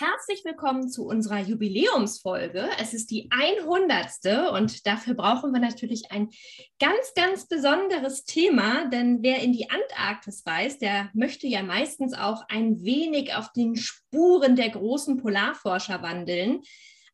Herzlich 0.00 0.46
willkommen 0.46 0.88
zu 0.88 1.04
unserer 1.04 1.40
Jubiläumsfolge. 1.40 2.70
Es 2.80 2.94
ist 2.94 3.10
die 3.10 3.28
100. 3.30 4.50
und 4.50 4.86
dafür 4.86 5.12
brauchen 5.12 5.52
wir 5.52 5.60
natürlich 5.60 6.10
ein 6.10 6.30
ganz, 6.78 7.12
ganz 7.14 7.46
besonderes 7.46 8.24
Thema, 8.24 8.88
denn 8.88 9.18
wer 9.20 9.42
in 9.42 9.52
die 9.52 9.68
Antarktis 9.68 10.42
reist, 10.46 10.80
der 10.80 11.10
möchte 11.12 11.48
ja 11.48 11.62
meistens 11.62 12.14
auch 12.14 12.44
ein 12.48 12.82
wenig 12.82 13.34
auf 13.34 13.52
den 13.52 13.76
Spuren 13.76 14.56
der 14.56 14.70
großen 14.70 15.18
Polarforscher 15.18 16.00
wandeln 16.00 16.62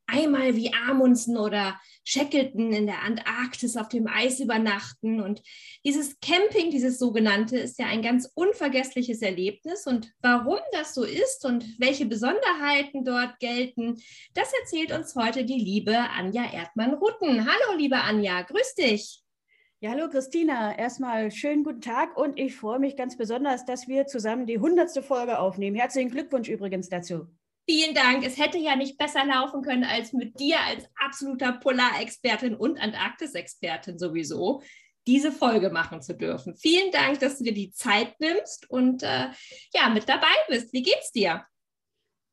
einmal 0.06 0.56
wie 0.56 0.72
Amundsen 0.72 1.36
oder 1.36 1.78
Shackleton 2.04 2.72
in 2.72 2.86
der 2.86 3.02
Antarktis 3.02 3.76
auf 3.76 3.88
dem 3.88 4.06
Eis 4.06 4.40
übernachten. 4.40 5.20
Und 5.20 5.42
dieses 5.84 6.18
Camping, 6.20 6.70
dieses 6.70 6.98
sogenannte, 6.98 7.58
ist 7.58 7.78
ja 7.78 7.86
ein 7.86 8.02
ganz 8.02 8.30
unvergessliches 8.34 9.22
Erlebnis. 9.22 9.86
Und 9.86 10.12
warum 10.20 10.58
das 10.72 10.94
so 10.94 11.04
ist 11.04 11.44
und 11.44 11.64
welche 11.78 12.06
Besonderheiten 12.06 13.04
dort 13.04 13.38
gelten, 13.40 14.00
das 14.34 14.52
erzählt 14.60 14.92
uns 14.92 15.14
heute 15.16 15.44
die 15.44 15.58
liebe 15.58 15.96
Anja 15.96 16.44
Erdmann-Rutten. 16.52 17.46
Hallo, 17.46 17.76
liebe 17.76 17.96
Anja, 17.96 18.42
grüß 18.42 18.74
dich. 18.74 19.22
Ja, 19.80 19.90
hallo 19.90 20.08
Christina. 20.08 20.76
Erstmal 20.78 21.30
schönen 21.30 21.62
guten 21.62 21.82
Tag 21.82 22.16
und 22.16 22.38
ich 22.38 22.56
freue 22.56 22.78
mich 22.78 22.96
ganz 22.96 23.16
besonders, 23.18 23.66
dass 23.66 23.88
wir 23.88 24.06
zusammen 24.06 24.46
die 24.46 24.58
hundertste 24.58 25.02
Folge 25.02 25.38
aufnehmen. 25.38 25.76
Herzlichen 25.76 26.10
Glückwunsch 26.10 26.48
übrigens 26.48 26.88
dazu. 26.88 27.26
Vielen 27.68 27.94
Dank. 27.94 28.24
Es 28.24 28.38
hätte 28.38 28.58
ja 28.58 28.76
nicht 28.76 28.96
besser 28.96 29.26
laufen 29.26 29.60
können 29.62 29.82
als 29.82 30.12
mit 30.12 30.38
dir 30.38 30.56
als 30.60 30.88
absoluter 30.94 31.52
Polarexpertin 31.54 32.54
und 32.54 32.78
Antarktis-Expertin 32.78 33.98
sowieso 33.98 34.62
diese 35.06 35.32
Folge 35.32 35.70
machen 35.70 36.00
zu 36.00 36.14
dürfen. 36.14 36.54
Vielen 36.56 36.92
Dank, 36.92 37.18
dass 37.20 37.38
du 37.38 37.44
dir 37.44 37.54
die 37.54 37.72
Zeit 37.72 38.18
nimmst 38.20 38.70
und 38.70 39.02
äh, 39.02 39.28
ja, 39.74 39.88
mit 39.92 40.08
dabei 40.08 40.34
bist. 40.48 40.72
Wie 40.72 40.82
geht's 40.82 41.10
dir? 41.12 41.44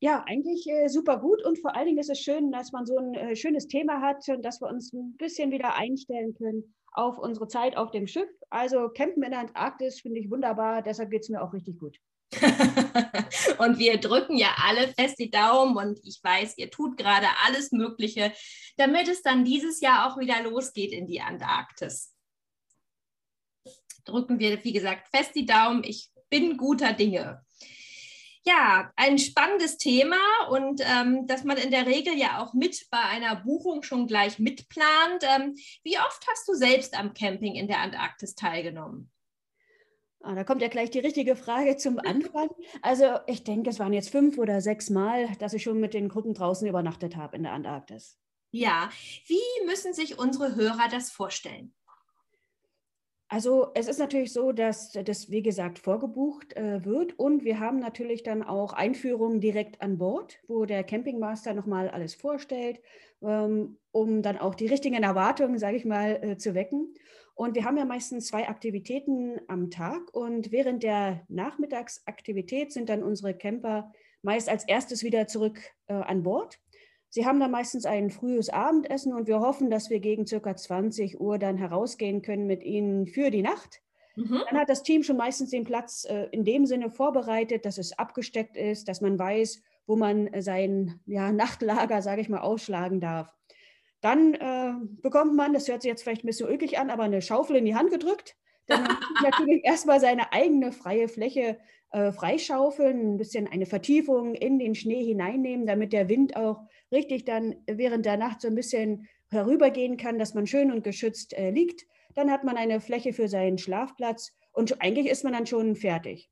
Ja, 0.00 0.24
eigentlich 0.26 0.66
äh, 0.68 0.88
super 0.88 1.18
gut 1.18 1.44
und 1.44 1.58
vor 1.58 1.74
allen 1.74 1.86
Dingen 1.86 1.98
ist 1.98 2.10
es 2.10 2.20
schön, 2.20 2.52
dass 2.52 2.72
man 2.72 2.86
so 2.86 2.96
ein 2.98 3.14
äh, 3.14 3.36
schönes 3.36 3.66
Thema 3.66 4.00
hat 4.00 4.28
und 4.28 4.44
dass 4.44 4.60
wir 4.60 4.68
uns 4.68 4.92
ein 4.92 5.16
bisschen 5.16 5.50
wieder 5.50 5.74
einstellen 5.74 6.34
können 6.34 6.74
auf 6.92 7.18
unsere 7.18 7.48
Zeit 7.48 7.76
auf 7.76 7.90
dem 7.90 8.06
Schiff. 8.06 8.28
Also 8.50 8.88
Campen 8.88 9.22
in 9.22 9.30
der 9.30 9.40
Antarktis 9.40 10.00
finde 10.00 10.20
ich 10.20 10.30
wunderbar, 10.30 10.82
deshalb 10.82 11.10
geht 11.10 11.22
es 11.22 11.28
mir 11.28 11.42
auch 11.42 11.52
richtig 11.52 11.78
gut. 11.78 11.98
und 13.58 13.78
wir 13.78 13.98
drücken 13.98 14.36
ja 14.36 14.54
alle 14.62 14.88
fest 14.88 15.18
die 15.18 15.30
Daumen 15.30 15.76
und 15.76 16.00
ich 16.04 16.20
weiß, 16.22 16.58
ihr 16.58 16.70
tut 16.70 16.96
gerade 16.96 17.26
alles 17.44 17.72
Mögliche, 17.72 18.32
damit 18.76 19.08
es 19.08 19.22
dann 19.22 19.44
dieses 19.44 19.80
Jahr 19.80 20.06
auch 20.10 20.18
wieder 20.18 20.42
losgeht 20.42 20.92
in 20.92 21.06
die 21.06 21.20
Antarktis. 21.20 22.14
Drücken 24.04 24.38
wir, 24.38 24.62
wie 24.64 24.72
gesagt, 24.72 25.08
fest 25.08 25.34
die 25.34 25.46
Daumen. 25.46 25.82
Ich 25.84 26.10
bin 26.28 26.56
guter 26.56 26.92
Dinge. 26.92 27.44
Ja, 28.46 28.92
ein 28.96 29.18
spannendes 29.18 29.78
Thema 29.78 30.18
und 30.50 30.82
ähm, 30.84 31.26
dass 31.26 31.44
man 31.44 31.56
in 31.56 31.70
der 31.70 31.86
Regel 31.86 32.14
ja 32.14 32.42
auch 32.42 32.52
mit 32.52 32.86
bei 32.90 33.00
einer 33.00 33.36
Buchung 33.36 33.82
schon 33.82 34.06
gleich 34.06 34.38
mitplant. 34.38 35.22
Ähm, 35.22 35.54
wie 35.82 35.98
oft 35.98 36.26
hast 36.28 36.46
du 36.46 36.54
selbst 36.54 36.98
am 36.98 37.14
Camping 37.14 37.54
in 37.54 37.68
der 37.68 37.78
Antarktis 37.78 38.34
teilgenommen? 38.34 39.10
Ah, 40.26 40.34
da 40.34 40.42
kommt 40.42 40.62
ja 40.62 40.68
gleich 40.68 40.90
die 40.90 41.00
richtige 41.00 41.36
Frage 41.36 41.76
zum 41.76 41.98
Anfang. 41.98 42.48
Also 42.80 43.18
ich 43.26 43.44
denke, 43.44 43.68
es 43.68 43.78
waren 43.78 43.92
jetzt 43.92 44.08
fünf 44.08 44.38
oder 44.38 44.62
sechs 44.62 44.88
Mal, 44.88 45.28
dass 45.38 45.52
ich 45.52 45.62
schon 45.62 45.78
mit 45.80 45.92
den 45.92 46.08
Gruppen 46.08 46.32
draußen 46.32 46.66
übernachtet 46.66 47.16
habe 47.16 47.36
in 47.36 47.42
der 47.42 47.52
Antarktis. 47.52 48.18
Ja, 48.50 48.88
wie 49.26 49.66
müssen 49.66 49.92
sich 49.92 50.18
unsere 50.18 50.54
Hörer 50.54 50.88
das 50.90 51.10
vorstellen? 51.10 51.74
Also 53.34 53.72
es 53.74 53.88
ist 53.88 53.98
natürlich 53.98 54.32
so, 54.32 54.52
dass 54.52 54.92
das, 54.92 55.28
wie 55.28 55.42
gesagt, 55.42 55.80
vorgebucht 55.80 56.56
äh, 56.56 56.84
wird 56.84 57.18
und 57.18 57.42
wir 57.42 57.58
haben 57.58 57.80
natürlich 57.80 58.22
dann 58.22 58.44
auch 58.44 58.72
Einführungen 58.72 59.40
direkt 59.40 59.82
an 59.82 59.98
Bord, 59.98 60.38
wo 60.46 60.66
der 60.66 60.84
Campingmaster 60.84 61.52
nochmal 61.52 61.88
alles 61.88 62.14
vorstellt, 62.14 62.80
ähm, 63.22 63.76
um 63.90 64.22
dann 64.22 64.38
auch 64.38 64.54
die 64.54 64.68
richtigen 64.68 65.02
Erwartungen, 65.02 65.58
sage 65.58 65.76
ich 65.76 65.84
mal, 65.84 66.22
äh, 66.22 66.36
zu 66.36 66.54
wecken. 66.54 66.94
Und 67.34 67.56
wir 67.56 67.64
haben 67.64 67.76
ja 67.76 67.84
meistens 67.84 68.28
zwei 68.28 68.48
Aktivitäten 68.48 69.40
am 69.48 69.68
Tag. 69.68 70.14
Und 70.14 70.52
während 70.52 70.84
der 70.84 71.24
Nachmittagsaktivität 71.26 72.72
sind 72.72 72.88
dann 72.88 73.02
unsere 73.02 73.34
Camper 73.34 73.90
meist 74.22 74.48
als 74.48 74.62
erstes 74.62 75.02
wieder 75.02 75.26
zurück 75.26 75.60
äh, 75.88 75.94
an 75.94 76.22
Bord. 76.22 76.60
Sie 77.14 77.24
haben 77.24 77.38
dann 77.38 77.52
meistens 77.52 77.86
ein 77.86 78.10
frühes 78.10 78.50
Abendessen 78.50 79.14
und 79.14 79.28
wir 79.28 79.38
hoffen, 79.38 79.70
dass 79.70 79.88
wir 79.88 80.00
gegen 80.00 80.26
circa 80.26 80.56
20 80.56 81.20
Uhr 81.20 81.38
dann 81.38 81.56
herausgehen 81.56 82.22
können 82.22 82.48
mit 82.48 82.64
ihnen 82.64 83.06
für 83.06 83.30
die 83.30 83.42
Nacht. 83.42 83.82
Mhm. 84.16 84.42
Dann 84.50 84.58
hat 84.58 84.68
das 84.68 84.82
Team 84.82 85.04
schon 85.04 85.16
meistens 85.16 85.50
den 85.50 85.62
Platz 85.62 86.04
äh, 86.10 86.24
in 86.32 86.44
dem 86.44 86.66
Sinne 86.66 86.90
vorbereitet, 86.90 87.66
dass 87.66 87.78
es 87.78 87.96
abgesteckt 87.96 88.56
ist, 88.56 88.88
dass 88.88 89.00
man 89.00 89.16
weiß, 89.16 89.62
wo 89.86 89.94
man 89.94 90.28
sein 90.40 90.98
ja, 91.06 91.30
Nachtlager, 91.30 92.02
sage 92.02 92.20
ich 92.20 92.28
mal, 92.28 92.40
ausschlagen 92.40 93.00
darf. 93.00 93.32
Dann 94.00 94.34
äh, 94.34 94.72
bekommt 95.00 95.36
man, 95.36 95.52
das 95.52 95.68
hört 95.68 95.82
sich 95.82 95.90
jetzt 95.90 96.02
vielleicht 96.02 96.24
ein 96.24 96.26
bisschen 96.26 96.48
ulkig 96.48 96.80
an, 96.80 96.90
aber 96.90 97.04
eine 97.04 97.22
Schaufel 97.22 97.54
in 97.54 97.64
die 97.64 97.76
Hand 97.76 97.92
gedrückt. 97.92 98.34
Dann 98.66 98.88
natürlich 99.22 99.64
erstmal 99.64 100.00
seine 100.00 100.32
eigene 100.32 100.72
freie 100.72 101.06
Fläche 101.06 101.60
äh, 101.94 102.12
freischaufeln, 102.12 103.14
ein 103.14 103.16
bisschen 103.16 103.46
eine 103.46 103.66
Vertiefung 103.66 104.34
in 104.34 104.58
den 104.58 104.74
Schnee 104.74 105.04
hineinnehmen, 105.04 105.64
damit 105.64 105.92
der 105.92 106.08
Wind 106.08 106.34
auch 106.34 106.60
richtig 106.90 107.24
dann 107.24 107.54
während 107.66 108.04
der 108.04 108.16
Nacht 108.16 108.40
so 108.40 108.48
ein 108.48 108.56
bisschen 108.56 109.08
herübergehen 109.30 109.96
kann, 109.96 110.18
dass 110.18 110.34
man 110.34 110.48
schön 110.48 110.72
und 110.72 110.82
geschützt 110.82 111.34
äh, 111.34 111.50
liegt. 111.50 111.86
Dann 112.14 112.32
hat 112.32 112.42
man 112.42 112.56
eine 112.56 112.80
Fläche 112.80 113.12
für 113.12 113.28
seinen 113.28 113.58
Schlafplatz 113.58 114.36
und 114.50 114.82
eigentlich 114.82 115.06
ist 115.06 115.22
man 115.22 115.34
dann 115.34 115.46
schon 115.46 115.76
fertig. 115.76 116.30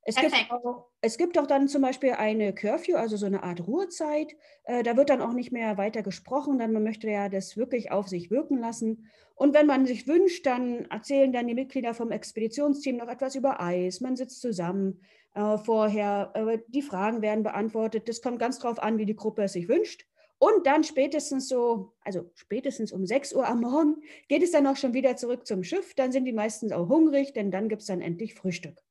Es 0.00 0.16
gibt, 0.16 0.32
auch, 0.50 0.86
es 1.06 1.18
gibt 1.18 1.38
auch 1.38 1.46
dann 1.46 1.68
zum 1.68 1.82
Beispiel 1.82 2.12
eine 2.12 2.52
Curfew, 2.52 2.96
also 2.96 3.16
so 3.16 3.26
eine 3.26 3.44
Art 3.44 3.66
Ruhezeit. 3.66 4.34
Äh, 4.64 4.82
da 4.82 4.96
wird 4.96 5.08
dann 5.08 5.22
auch 5.22 5.32
nicht 5.32 5.52
mehr 5.52 5.78
weiter 5.78 6.02
gesprochen, 6.02 6.58
denn 6.58 6.72
man 6.72 6.82
möchte 6.82 7.08
ja 7.08 7.28
das 7.28 7.56
wirklich 7.56 7.92
auf 7.92 8.08
sich 8.08 8.30
wirken 8.30 8.58
lassen. 8.58 9.08
Und 9.36 9.54
wenn 9.54 9.66
man 9.66 9.86
sich 9.86 10.08
wünscht, 10.08 10.44
dann 10.46 10.86
erzählen 10.86 11.32
dann 11.32 11.46
die 11.46 11.54
Mitglieder 11.54 11.94
vom 11.94 12.10
Expeditionsteam 12.10 12.96
noch 12.96 13.08
etwas 13.08 13.36
über 13.36 13.60
Eis. 13.60 14.00
Man 14.00 14.16
sitzt 14.16 14.40
zusammen 14.40 15.00
äh, 15.34 15.58
vorher, 15.58 16.32
die 16.68 16.82
Fragen 16.82 17.22
werden 17.22 17.44
beantwortet. 17.44 18.08
Das 18.08 18.20
kommt 18.20 18.40
ganz 18.40 18.58
drauf 18.58 18.82
an, 18.82 18.98
wie 18.98 19.06
die 19.06 19.16
Gruppe 19.16 19.44
es 19.44 19.52
sich 19.52 19.68
wünscht. 19.68 20.06
Und 20.38 20.66
dann 20.66 20.84
spätestens 20.84 21.48
so, 21.48 21.94
also 22.00 22.30
spätestens 22.34 22.92
um 22.92 23.06
6 23.06 23.32
Uhr 23.32 23.46
am 23.46 23.60
Morgen, 23.60 23.96
geht 24.28 24.42
es 24.42 24.50
dann 24.50 24.66
auch 24.66 24.76
schon 24.76 24.92
wieder 24.92 25.16
zurück 25.16 25.46
zum 25.46 25.62
Schiff. 25.62 25.94
Dann 25.94 26.12
sind 26.12 26.24
die 26.24 26.32
meistens 26.32 26.72
auch 26.72 26.88
hungrig, 26.88 27.32
denn 27.32 27.50
dann 27.50 27.68
gibt 27.68 27.82
es 27.82 27.88
dann 27.88 28.02
endlich 28.02 28.34
Frühstück. 28.34 28.85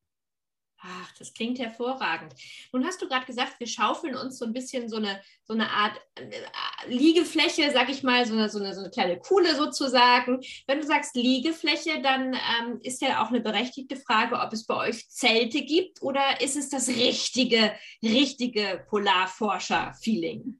Ach, 0.87 1.11
das 1.17 1.33
klingt 1.33 1.57
hervorragend. 1.57 2.33
Nun 2.71 2.85
hast 2.85 3.01
du 3.01 3.07
gerade 3.07 3.25
gesagt, 3.25 3.59
wir 3.59 3.65
schaufeln 3.65 4.15
uns 4.15 4.37
so 4.37 4.45
ein 4.45 4.53
bisschen 4.53 4.87
so 4.87 4.97
eine, 4.97 5.19
so 5.43 5.53
eine 5.53 5.71
Art 5.71 5.99
äh, 6.15 6.87
Liegefläche, 6.87 7.71
sag 7.71 7.89
ich 7.89 8.03
mal, 8.03 8.25
so 8.27 8.33
eine, 8.33 8.49
so, 8.49 8.59
eine, 8.59 8.73
so 8.73 8.81
eine 8.81 8.91
kleine 8.91 9.17
Kuhle 9.17 9.55
sozusagen. 9.55 10.41
Wenn 10.67 10.81
du 10.81 10.85
sagst 10.85 11.15
Liegefläche, 11.15 12.01
dann 12.03 12.33
ähm, 12.33 12.79
ist 12.83 13.01
ja 13.01 13.23
auch 13.23 13.29
eine 13.29 13.41
berechtigte 13.41 13.95
Frage, 13.95 14.35
ob 14.35 14.53
es 14.53 14.67
bei 14.67 14.75
euch 14.75 15.09
Zelte 15.09 15.61
gibt 15.63 16.03
oder 16.03 16.39
ist 16.41 16.55
es 16.55 16.69
das 16.69 16.87
richtige, 16.89 17.73
richtige 18.03 18.85
Polarforscher-Feeling? 18.87 20.59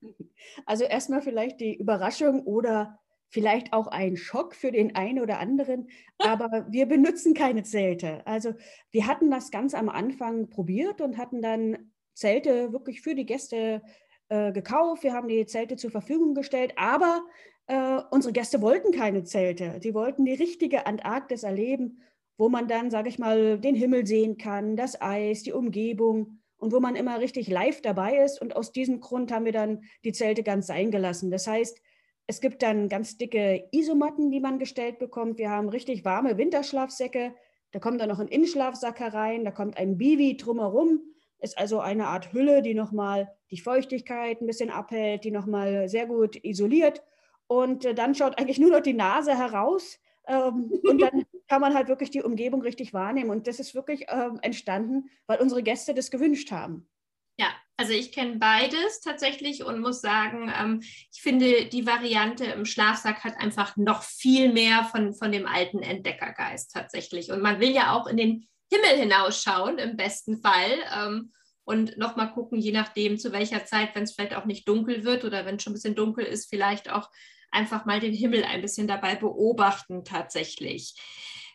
Also 0.66 0.86
erstmal 0.86 1.22
vielleicht 1.22 1.60
die 1.60 1.76
Überraschung 1.76 2.42
oder 2.44 2.98
vielleicht 3.30 3.74
auch 3.74 3.88
ein 3.88 4.18
Schock 4.18 4.56
für 4.56 4.72
den 4.72 4.96
einen 4.96 5.20
oder 5.20 5.40
anderen, 5.40 5.90
aber 6.20 6.68
wir 6.70 6.86
benutzen 6.86 7.34
keine 7.34 7.64
Zelte. 7.64 8.26
Also 8.26 8.54
wir 8.92 9.08
hatten 9.08 9.30
das 9.30 9.52
ganz 9.52 9.74
am 9.74 9.90
Anfang 9.90 10.50
probiert 10.50 11.02
und 11.02 11.18
hatten 11.18 11.42
dann 11.42 11.92
Zelte 12.14 12.72
wirklich 12.72 13.02
für 13.02 13.14
die 13.14 13.26
Gäste 13.26 13.82
äh, 14.30 14.52
gekauft. 14.52 15.04
Wir 15.04 15.14
haben 15.14 15.28
die 15.28 15.46
Zelte 15.46 15.76
zur 15.76 15.92
Verfügung 15.92 16.34
gestellt, 16.34 16.74
aber 16.78 17.24
äh, 17.68 18.00
unsere 18.12 18.34
Gäste 18.34 18.62
wollten 18.62 18.92
keine 18.92 19.24
Zelte. 19.24 19.80
Die 19.80 19.94
wollten 19.94 20.26
die 20.26 20.34
richtige 20.34 20.86
Antarktis 20.86 21.44
erleben, 21.44 22.02
wo 22.38 22.50
man 22.50 22.68
dann, 22.68 22.92
sage 22.92 23.10
ich 23.10 23.20
mal, 23.20 23.60
den 23.60 23.76
Himmel 23.76 24.06
sehen 24.06 24.38
kann, 24.38 24.76
das 24.76 25.02
Eis, 25.02 25.44
die 25.44 25.54
Umgebung 25.54 26.40
und 26.58 26.74
wo 26.74 26.80
man 26.80 26.96
immer 26.96 27.20
richtig 27.20 27.48
live 27.48 27.82
dabei 27.82 28.18
ist. 28.18 28.42
Und 28.42 28.56
aus 28.56 28.72
diesem 28.72 29.00
Grund 29.00 29.32
haben 29.32 29.46
wir 29.46 29.52
dann 29.52 29.84
die 30.04 30.12
Zelte 30.12 30.44
ganz 30.44 30.68
sein 30.68 30.92
gelassen. 30.92 31.32
Das 31.32 31.48
heißt, 31.48 31.82
es 32.28 32.42
gibt 32.42 32.64
dann 32.64 32.90
ganz 32.90 33.18
dicke 33.18 33.68
Isomatten, 33.72 34.32
die 34.32 34.40
man 34.40 34.58
gestellt 34.58 34.98
bekommt. 34.98 35.38
Wir 35.38 35.50
haben 35.50 35.70
richtig 35.70 36.06
warme 36.06 36.38
Winterschlafsäcke. 36.38 37.36
Da 37.72 37.80
kommt 37.80 38.02
dann 38.02 38.10
noch 38.10 38.20
ein 38.20 38.28
Innenschlafsack 38.28 39.00
herein. 39.00 39.46
Da 39.46 39.52
kommt 39.52 39.78
ein 39.78 39.98
Bivi 39.98 40.38
drumherum. 40.38 41.02
Ist 41.40 41.58
also 41.58 41.80
eine 41.80 42.08
Art 42.08 42.34
Hülle, 42.34 42.62
die 42.62 42.74
nochmal 42.74 43.32
die 43.52 43.60
Feuchtigkeit 43.60 44.42
ein 44.42 44.48
bisschen 44.48 44.72
abhält, 44.72 45.24
die 45.24 45.32
nochmal 45.32 45.88
sehr 45.88 46.08
gut 46.08 46.44
isoliert. 46.44 47.04
Und 47.48 47.86
äh, 47.86 47.94
dann 47.94 48.16
schaut 48.16 48.40
eigentlich 48.40 48.58
nur 48.58 48.72
noch 48.72 48.80
die 48.80 48.94
Nase 48.94 49.38
heraus. 49.38 50.00
Ähm, 50.28 50.72
und 50.84 51.02
dann 51.02 51.26
kann 51.48 51.62
man 51.62 51.76
halt 51.76 51.90
wirklich 51.90 52.10
die 52.10 52.24
Umgebung 52.24 52.62
richtig 52.62 52.94
wahrnehmen. 52.94 53.30
Und 53.30 53.46
das 53.46 53.60
ist 53.60 53.76
wirklich 53.76 54.06
ähm, 54.08 54.40
entstanden, 54.42 55.10
weil 55.28 55.40
unsere 55.40 55.62
Gäste 55.62 55.94
das 55.94 56.10
gewünscht 56.10 56.52
haben. 56.52 56.88
Ja, 57.38 57.48
also 57.78 57.92
ich 57.92 58.12
kenne 58.12 58.38
beides 58.38 59.02
tatsächlich 59.02 59.64
und 59.64 59.82
muss 59.82 60.00
sagen, 60.00 60.52
ähm, 60.58 60.80
ich 60.82 61.22
finde, 61.22 61.66
die 61.66 61.86
Variante 61.86 62.46
im 62.46 62.66
Schlafsack 62.66 63.24
hat 63.24 63.38
einfach 63.38 63.76
noch 63.76 64.04
viel 64.04 64.52
mehr 64.54 64.86
von, 64.86 65.14
von 65.14 65.32
dem 65.32 65.46
alten 65.46 65.80
Entdeckergeist 65.80 66.72
tatsächlich. 66.72 67.32
Und 67.32 67.42
man 67.42 67.60
will 67.60 67.72
ja 67.72 67.94
auch 67.94 68.08
in 68.08 68.18
den 68.18 68.48
Himmel 68.72 68.98
hinausschauen, 68.98 69.78
im 69.78 69.98
besten 69.98 70.42
Fall. 70.42 70.72
Ähm, 70.96 71.34
und 71.66 71.98
nochmal 71.98 72.32
gucken, 72.32 72.60
je 72.60 72.72
nachdem, 72.72 73.18
zu 73.18 73.32
welcher 73.32 73.66
Zeit, 73.66 73.96
wenn 73.96 74.04
es 74.04 74.14
vielleicht 74.14 74.36
auch 74.36 74.46
nicht 74.46 74.68
dunkel 74.68 75.04
wird 75.04 75.26
oder 75.26 75.46
wenn 75.46 75.56
es 75.56 75.64
schon 75.64 75.72
ein 75.72 75.76
bisschen 75.76 75.96
dunkel 75.96 76.24
ist, 76.24 76.50
vielleicht 76.50 76.90
auch 76.90 77.10
einfach 77.52 77.86
mal 77.86 78.00
den 78.00 78.14
Himmel 78.14 78.44
ein 78.44 78.62
bisschen 78.62 78.88
dabei 78.88 79.16
beobachten 79.16 80.06
tatsächlich. 80.06 80.96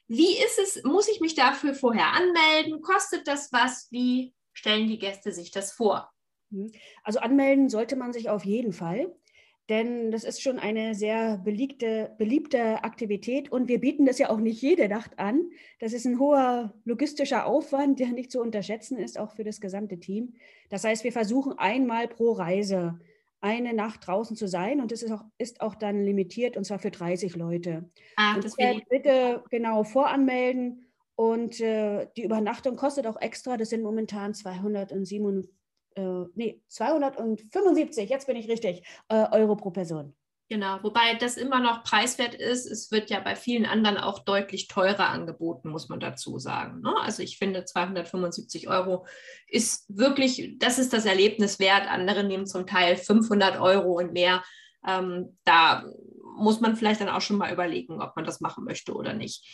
Wie 0.09 0.37
ist 0.37 0.59
es? 0.59 0.83
Muss 0.83 1.09
ich 1.09 1.21
mich 1.21 1.37
dafür 1.37 1.75
vorher 1.75 2.13
anmelden? 2.13 2.83
Kostet 2.83 3.29
das 3.29 3.53
was? 3.53 3.87
Wie 3.91 4.35
stellen 4.61 4.89
die 4.89 4.99
Gäste 4.99 5.33
sich 5.33 5.51
das 5.51 5.73
vor? 5.73 6.11
Mhm. 6.51 6.71
Also 7.03 7.21
anmelden 7.21 7.69
sollte 7.71 7.97
man 7.97 8.13
sich 8.13 8.29
auf 8.29 8.45
jeden 8.45 8.73
Fall, 8.73 9.15
denn 9.71 10.11
das 10.11 10.25
ist 10.25 10.43
schon 10.43 10.59
eine 10.59 10.95
sehr 10.95 11.39
beliebte, 11.39 12.15
beliebte 12.19 12.85
Aktivität 12.85 13.51
und 13.51 13.69
wir 13.69 13.81
bieten 13.81 14.05
das 14.05 14.19
ja 14.19 14.29
auch 14.29 14.39
nicht 14.39 14.61
jede 14.61 14.89
Nacht 14.89 15.19
an. 15.19 15.49
Das 15.79 15.95
ist 15.95 16.05
ein 16.05 16.19
hoher 16.19 16.75
logistischer 16.85 17.47
Aufwand, 17.47 18.01
der 18.01 18.09
nicht 18.09 18.31
zu 18.31 18.41
unterschätzen 18.41 18.99
ist, 18.99 19.19
auch 19.19 19.35
für 19.35 19.45
das 19.45 19.61
gesamte 19.61 19.99
Team. 19.99 20.35
Das 20.69 20.85
heißt, 20.85 21.05
wir 21.05 21.13
versuchen 21.13 21.59
einmal 21.59 22.09
pro 22.09 22.33
Reise 22.33 23.01
eine 23.41 23.73
Nacht 23.73 24.07
draußen 24.07 24.37
zu 24.37 24.47
sein 24.47 24.83
und 24.83 24.93
das 24.93 25.03
ist 25.03 25.13
auch, 25.13 25.25
ist 25.39 25.63
auch 25.63 25.75
dann 25.75 26.05
limitiert 26.05 26.59
und 26.59 26.65
zwar 26.65 26.81
für 26.81 26.91
30 26.91 27.37
Leute. 27.37 27.89
Ah, 28.17 28.39
das 28.39 28.57
bitte 28.57 29.43
genau 29.49 29.85
voranmelden 29.85 30.90
und 31.21 31.61
äh, 31.61 32.07
die 32.17 32.23
Übernachtung 32.23 32.77
kostet 32.77 33.07
auch 33.07 33.21
extra. 33.21 33.59
Das 33.59 33.69
sind 33.69 33.83
momentan 33.83 34.33
207, 34.33 35.47
äh, 35.97 36.03
nee, 36.35 36.63
275, 36.69 38.09
jetzt 38.09 38.27
bin 38.27 38.37
ich 38.37 38.49
richtig, 38.49 38.87
äh, 39.09 39.27
Euro 39.31 39.55
pro 39.55 39.71
Person. 39.71 40.17
Genau, 40.49 40.79
wobei 40.83 41.17
das 41.17 41.37
immer 41.37 41.61
noch 41.61 41.85
preiswert 41.85 42.35
ist. 42.35 42.65
Es 42.65 42.91
wird 42.91 43.11
ja 43.11 43.21
bei 43.21 43.37
vielen 43.37 43.67
anderen 43.67 43.99
auch 43.99 44.21
deutlich 44.21 44.67
teurer 44.69 45.11
angeboten, 45.11 45.69
muss 45.69 45.91
man 45.91 46.01
dazu 46.01 46.39
sagen. 46.39 46.81
Ne? 46.81 46.95
Also 47.03 47.23
ich 47.23 47.37
finde 47.37 47.67
275 47.67 48.71
Euro 48.71 49.05
ist 49.47 49.95
wirklich, 49.95 50.57
das 50.59 50.79
ist 50.79 50.95
das 50.95 51.05
Erlebnis 51.05 51.59
wert. 51.59 51.87
Andere 51.87 52.25
nehmen 52.25 52.47
zum 52.47 52.67
Teil 52.67 52.97
500 52.97 53.61
Euro 53.61 53.93
und 53.93 54.15
mehr. 54.15 54.43
Ähm, 54.89 55.37
da 55.45 55.85
muss 56.41 56.61
man 56.61 56.77
vielleicht 56.77 57.01
dann 57.01 57.09
auch 57.09 57.21
schon 57.21 57.39
mal 57.39 57.53
überlegen, 57.53 58.01
ob 58.01 58.17
man 58.17 58.25
das 58.25 58.41
machen 58.41 58.65
möchte 58.65 58.95
oder 58.95 59.15
nicht. 59.15 59.45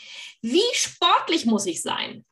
Wie 0.43 0.63
sportlich 0.73 1.47
muss 1.47 1.67
ich 1.67 1.83
sein? 1.83 2.25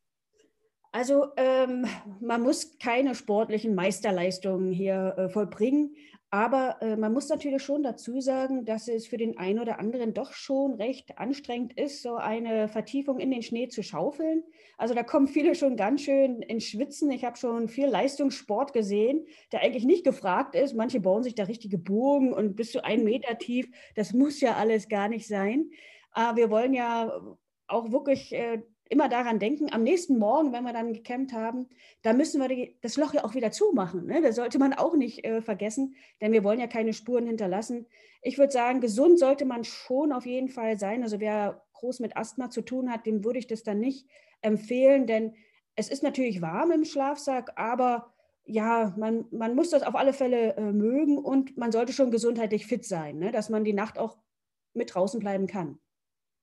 Also 0.93 1.33
ähm, 1.37 1.87
man 2.21 2.43
muss 2.43 2.79
keine 2.79 3.17
sportlichen 3.17 3.75
Meisterleistungen 3.75 4.71
hier 4.71 5.15
äh, 5.19 5.29
vollbringen, 5.29 5.97
aber 6.35 6.83
äh, 6.83 6.97
man 6.97 7.13
muss 7.13 7.29
natürlich 7.29 7.63
schon 7.63 7.85
dazu 7.85 8.21
sagen, 8.21 8.65
dass 8.65 8.89
es 8.89 9.07
für 9.07 9.17
den 9.17 9.39
einen 9.39 9.61
oder 9.61 9.79
anderen 9.79 10.15
doch 10.15 10.33
schon 10.33 10.75
recht 10.75 11.17
anstrengend 11.17 11.79
ist, 11.79 12.03
so 12.03 12.17
eine 12.17 12.67
Vertiefung 12.67 13.21
in 13.21 13.31
den 13.31 13.43
Schnee 13.43 13.69
zu 13.69 13.85
schaufeln. 13.85 14.43
Also 14.77 14.95
da 14.95 15.05
kommen 15.05 15.29
viele 15.29 15.55
schon 15.55 15.77
ganz 15.77 16.01
schön 16.01 16.43
ins 16.43 16.65
Schwitzen. 16.65 17.13
Ich 17.13 17.25
habe 17.25 17.37
schon 17.37 17.69
viel 17.69 17.87
Leistungssport 17.87 18.73
gesehen, 18.73 19.25
der 19.53 19.61
eigentlich 19.61 19.85
nicht 19.85 20.03
gefragt 20.03 20.57
ist. 20.57 20.75
Manche 20.75 20.99
bauen 20.99 21.23
sich 21.23 21.37
da 21.37 21.45
richtige 21.45 21.79
Burgen 21.79 22.33
und 22.33 22.57
bis 22.57 22.73
zu 22.73 22.83
einen 22.83 23.05
Meter 23.05 23.39
tief. 23.39 23.69
Das 23.95 24.13
muss 24.13 24.41
ja 24.41 24.57
alles 24.57 24.89
gar 24.89 25.07
nicht 25.07 25.29
sein. 25.29 25.71
Aber 26.11 26.37
wir 26.37 26.51
wollen 26.51 26.75
ja 26.75 27.13
auch 27.69 27.93
wirklich 27.93 28.33
äh, 28.35 28.61
immer 28.89 29.09
daran 29.09 29.39
denken, 29.39 29.73
am 29.73 29.83
nächsten 29.83 30.19
Morgen, 30.19 30.53
wenn 30.53 30.65
wir 30.65 30.73
dann 30.73 30.93
gecampt 30.93 31.33
haben, 31.33 31.69
da 32.03 32.13
müssen 32.13 32.41
wir 32.41 32.49
die, 32.49 32.77
das 32.83 32.97
Loch 32.97 33.15
ja 33.15 33.25
auch 33.25 33.35
wieder 33.35 33.51
zumachen. 33.51 34.07
Ne? 34.07 34.21
Das 34.21 34.37
sollte 34.37 34.59
man 34.59 34.75
auch 34.75 34.95
nicht 34.95 35.25
äh, 35.25 35.41
vergessen, 35.41 35.97
denn 36.21 36.33
wir 36.33 36.45
wollen 36.45 36.61
ja 36.61 36.67
keine 36.67 36.93
Spuren 36.93 37.27
hinterlassen. 37.27 37.87
Ich 38.23 38.39
würde 38.39 38.53
sagen, 38.53 38.81
gesund 38.81 39.19
sollte 39.19 39.47
man 39.47 39.65
schon 39.65 40.13
auf 40.13 40.27
jeden 40.27 40.49
Fall 40.49 40.79
sein. 40.79 41.03
Also 41.03 41.21
wer 41.21 41.63
groß 41.75 42.01
mit 42.01 42.17
Asthma 42.17 42.51
zu 42.51 42.63
tun 42.63 42.91
hat, 42.91 43.07
dem 43.07 43.25
würde 43.25 43.39
ich 43.39 43.47
das 43.47 43.63
dann 43.63 43.81
nicht 43.81 44.07
empfehlen, 44.43 45.07
denn 45.07 45.35
es 45.77 45.89
ist 45.89 46.03
natürlich 46.03 46.41
warm 46.41 46.71
im 46.71 46.85
Schlafsack, 46.85 47.53
aber 47.57 48.13
ja, 48.45 48.95
man, 48.99 49.25
man 49.31 49.55
muss 49.55 49.71
das 49.71 49.83
auf 49.83 49.95
alle 49.95 50.13
Fälle 50.13 50.57
äh, 50.57 50.73
mögen 50.73 51.19
und 51.19 51.57
man 51.57 51.73
sollte 51.73 51.93
schon 51.93 52.11
gesundheitlich 52.11 52.67
fit 52.67 52.85
sein, 52.85 53.19
ne? 53.19 53.33
dass 53.33 53.49
man 53.49 53.65
die 53.65 53.73
Nacht 53.73 53.99
auch 53.99 54.19
mit 54.75 54.95
draußen 54.95 55.19
bleiben 55.19 55.47
kann. 55.47 55.79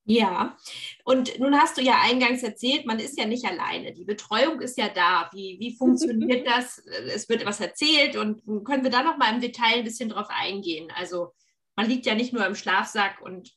Ja, 0.04 0.58
und 1.06 1.40
nun 1.40 1.56
hast 1.56 1.78
du 1.78 1.82
ja 1.82 2.02
eingangs 2.02 2.42
erzählt, 2.42 2.88
man 2.88 3.00
ist 3.00 3.20
ja 3.20 3.26
nicht 3.26 3.46
alleine. 3.46 3.94
Die 3.94 4.04
Betreuung 4.04 4.60
ist 4.60 4.78
ja 4.78 4.90
da. 4.90 5.30
Wie, 5.32 5.58
wie 5.60 5.76
funktioniert 5.78 6.48
das? 6.48 6.80
Es 7.14 7.30
wird 7.30 7.46
was 7.46 7.60
erzählt 7.60 8.16
und 8.16 8.44
können 8.66 8.84
wir 8.84 8.90
da 8.92 9.04
noch 9.04 9.18
mal 9.18 9.34
im 9.34 9.42
Detail 9.42 9.80
ein 9.80 9.84
bisschen 9.84 10.10
drauf 10.10 10.28
eingehen? 10.30 10.92
Also 10.96 11.34
man 11.76 11.88
liegt 11.88 12.06
ja 12.06 12.16
nicht 12.16 12.34
nur 12.34 12.46
im 12.46 12.56
Schlafsack 12.56 13.22
und 13.22 13.52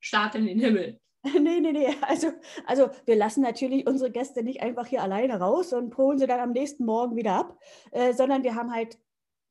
starrt 0.00 0.34
in 0.34 0.46
den 0.46 0.58
Himmel. 0.58 0.98
Nee, 1.40 1.60
nee, 1.60 1.70
nee. 1.70 1.94
Also, 2.00 2.32
also 2.66 2.90
wir 3.04 3.14
lassen 3.14 3.42
natürlich 3.42 3.86
unsere 3.86 4.10
Gäste 4.10 4.42
nicht 4.42 4.60
einfach 4.60 4.88
hier 4.88 5.04
alleine 5.04 5.38
raus 5.38 5.72
und 5.72 5.96
holen 5.96 6.18
sie 6.18 6.26
dann 6.26 6.40
am 6.40 6.50
nächsten 6.50 6.84
Morgen 6.84 7.14
wieder 7.14 7.34
ab, 7.34 7.60
äh, 7.92 8.12
sondern 8.12 8.42
wir 8.42 8.56
haben 8.56 8.72
halt 8.74 8.98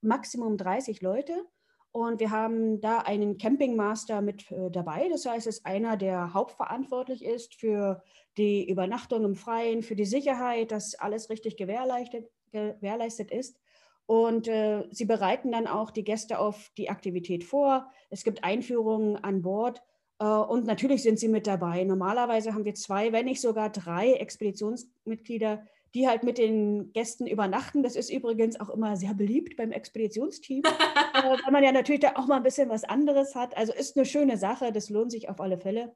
Maximum 0.02 0.58
30 0.58 1.02
Leute 1.02 1.46
und 1.92 2.20
wir 2.22 2.32
haben 2.32 2.80
da 2.80 3.00
einen 3.00 3.38
Campingmaster 3.38 4.22
mit 4.22 4.50
äh, 4.52 4.72
dabei. 4.72 5.10
Das 5.10 5.26
heißt, 5.26 5.48
es 5.48 5.58
ist 5.58 5.66
einer, 5.66 5.98
der 5.98 6.34
hauptverantwortlich 6.34 7.24
ist 7.24 7.56
für 7.56 8.02
die 8.38 8.70
Übernachtung 8.70 9.26
im 9.26 9.36
Freien, 9.36 9.84
für 9.84 9.96
die 9.96 10.06
Sicherheit, 10.06 10.72
dass 10.72 10.96
alles 10.96 11.30
richtig 11.30 11.58
gewährleistet, 11.58 12.30
gewährleistet 12.52 13.32
ist. 13.32 13.60
Und 14.06 14.48
äh, 14.48 14.88
sie 14.92 15.06
bereiten 15.06 15.52
dann 15.52 15.68
auch 15.68 15.92
die 15.92 16.04
Gäste 16.04 16.40
auf 16.40 16.72
die 16.78 16.90
Aktivität 16.90 17.44
vor. 17.44 17.90
Es 18.10 18.24
gibt 18.24 18.44
Einführungen 18.44 19.18
an 19.18 19.42
Bord. 19.42 19.82
Äh, 20.20 20.26
und 20.26 20.66
natürlich 20.66 21.04
sind 21.04 21.20
sie 21.20 21.28
mit 21.28 21.46
dabei. 21.46 21.84
Normalerweise 21.84 22.54
haben 22.54 22.66
wir 22.66 22.76
zwei, 22.76 23.12
wenn 23.12 23.26
nicht 23.26 23.42
sogar 23.42 23.70
drei 23.70 24.14
Expeditionsmitglieder, 24.14 25.66
die 25.94 26.08
halt 26.08 26.24
mit 26.24 26.38
den 26.38 26.94
Gästen 26.94 27.28
übernachten. 27.28 27.84
Das 27.84 27.96
ist 27.96 28.10
übrigens 28.10 28.60
auch 28.60 28.70
immer 28.70 28.96
sehr 28.96 29.14
beliebt 29.14 29.58
beim 29.58 29.72
Expeditionsteam, 29.72 30.64
äh, 31.14 31.24
weil 31.44 31.52
man 31.52 31.64
ja 31.64 31.72
natürlich 31.72 32.02
da 32.02 32.14
auch 32.16 32.28
mal 32.28 32.38
ein 32.38 32.44
bisschen 32.44 32.70
was 32.70 32.84
anderes 32.84 33.36
hat. 33.36 33.58
Also 33.58 33.74
ist 33.74 33.98
eine 33.98 34.06
schöne 34.06 34.38
Sache, 34.38 34.72
das 34.72 34.90
lohnt 34.90 35.12
sich 35.12 35.30
auf 35.30 35.42
alle 35.42 35.58
Fälle. 35.58 35.94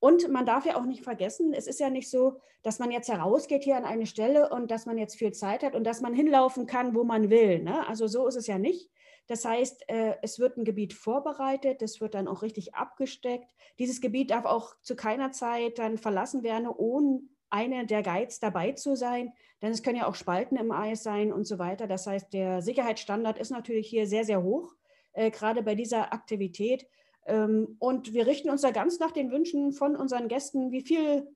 Und 0.00 0.30
man 0.30 0.46
darf 0.46 0.64
ja 0.64 0.76
auch 0.76 0.86
nicht 0.86 1.04
vergessen, 1.04 1.52
es 1.52 1.66
ist 1.66 1.78
ja 1.78 1.90
nicht 1.90 2.10
so, 2.10 2.40
dass 2.62 2.78
man 2.78 2.90
jetzt 2.90 3.08
herausgeht 3.08 3.64
hier 3.64 3.76
an 3.76 3.84
eine 3.84 4.06
Stelle 4.06 4.48
und 4.48 4.70
dass 4.70 4.86
man 4.86 4.98
jetzt 4.98 5.16
viel 5.16 5.32
Zeit 5.32 5.62
hat 5.62 5.74
und 5.74 5.84
dass 5.84 6.00
man 6.00 6.14
hinlaufen 6.14 6.66
kann, 6.66 6.94
wo 6.94 7.04
man 7.04 7.30
will. 7.30 7.62
Ne? 7.62 7.86
Also 7.86 8.06
so 8.06 8.26
ist 8.26 8.36
es 8.36 8.46
ja 8.46 8.58
nicht. 8.58 8.90
Das 9.26 9.44
heißt, 9.44 9.88
äh, 9.88 10.16
es 10.22 10.38
wird 10.38 10.56
ein 10.56 10.64
Gebiet 10.64 10.92
vorbereitet, 10.94 11.82
das 11.82 12.00
wird 12.00 12.14
dann 12.14 12.28
auch 12.28 12.42
richtig 12.42 12.74
abgesteckt. 12.74 13.48
Dieses 13.78 14.00
Gebiet 14.00 14.30
darf 14.30 14.44
auch 14.44 14.74
zu 14.82 14.96
keiner 14.96 15.30
Zeit 15.32 15.78
dann 15.78 15.98
verlassen 15.98 16.42
werden, 16.42 16.66
ohne 16.66 17.20
eine 17.50 17.86
der 17.86 18.02
Guides 18.02 18.40
dabei 18.40 18.72
zu 18.72 18.96
sein, 18.96 19.32
denn 19.62 19.72
es 19.72 19.82
können 19.82 19.98
ja 19.98 20.06
auch 20.06 20.14
Spalten 20.14 20.56
im 20.56 20.72
Eis 20.72 21.02
sein 21.02 21.32
und 21.32 21.46
so 21.46 21.58
weiter. 21.58 21.86
Das 21.86 22.06
heißt, 22.06 22.32
der 22.32 22.62
Sicherheitsstandard 22.62 23.38
ist 23.38 23.50
natürlich 23.50 23.88
hier 23.88 24.06
sehr, 24.06 24.24
sehr 24.24 24.42
hoch, 24.42 24.74
äh, 25.12 25.30
gerade 25.30 25.62
bei 25.62 25.74
dieser 25.74 26.12
Aktivität. 26.12 26.86
Ähm, 27.26 27.76
und 27.78 28.14
wir 28.14 28.26
richten 28.26 28.50
uns 28.50 28.62
da 28.62 28.70
ganz 28.70 28.98
nach 28.98 29.12
den 29.12 29.30
Wünschen 29.30 29.72
von 29.72 29.96
unseren 29.96 30.28
Gästen, 30.28 30.70
wie 30.72 30.82
viel 30.82 31.28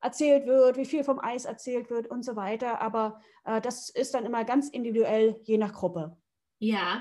erzählt 0.00 0.46
wird, 0.46 0.76
wie 0.76 0.84
viel 0.84 1.04
vom 1.04 1.18
Eis 1.18 1.44
erzählt 1.44 1.90
wird 1.90 2.08
und 2.08 2.24
so 2.24 2.36
weiter. 2.36 2.80
Aber 2.80 3.20
äh, 3.44 3.60
das 3.60 3.90
ist 3.90 4.14
dann 4.14 4.26
immer 4.26 4.44
ganz 4.44 4.68
individuell, 4.68 5.40
je 5.42 5.58
nach 5.58 5.72
Gruppe. 5.72 6.16
Ja, 6.58 7.00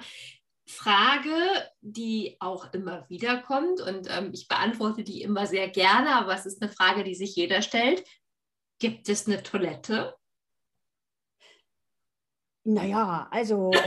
Frage, 0.67 1.31
die 1.81 2.35
auch 2.39 2.73
immer 2.73 3.09
wieder 3.09 3.41
kommt 3.41 3.79
und 3.79 4.07
ähm, 4.09 4.31
ich 4.33 4.49
beantworte 4.49 5.03
die 5.03 5.21
immer 5.21 5.47
sehr 5.47 5.69
gerne, 5.69 6.15
aber 6.15 6.35
es 6.35 6.45
ist 6.45 6.61
eine 6.61 6.69
Frage, 6.69 7.05
die 7.05 7.15
sich 7.15 7.35
jeder 7.35 7.61
stellt. 7.61 8.03
Gibt 8.79 9.09
es 9.09 9.27
eine 9.27 9.41
Toilette? 9.43 10.16
Naja, 12.69 13.29
also 13.31 13.71
äh, 13.71 13.77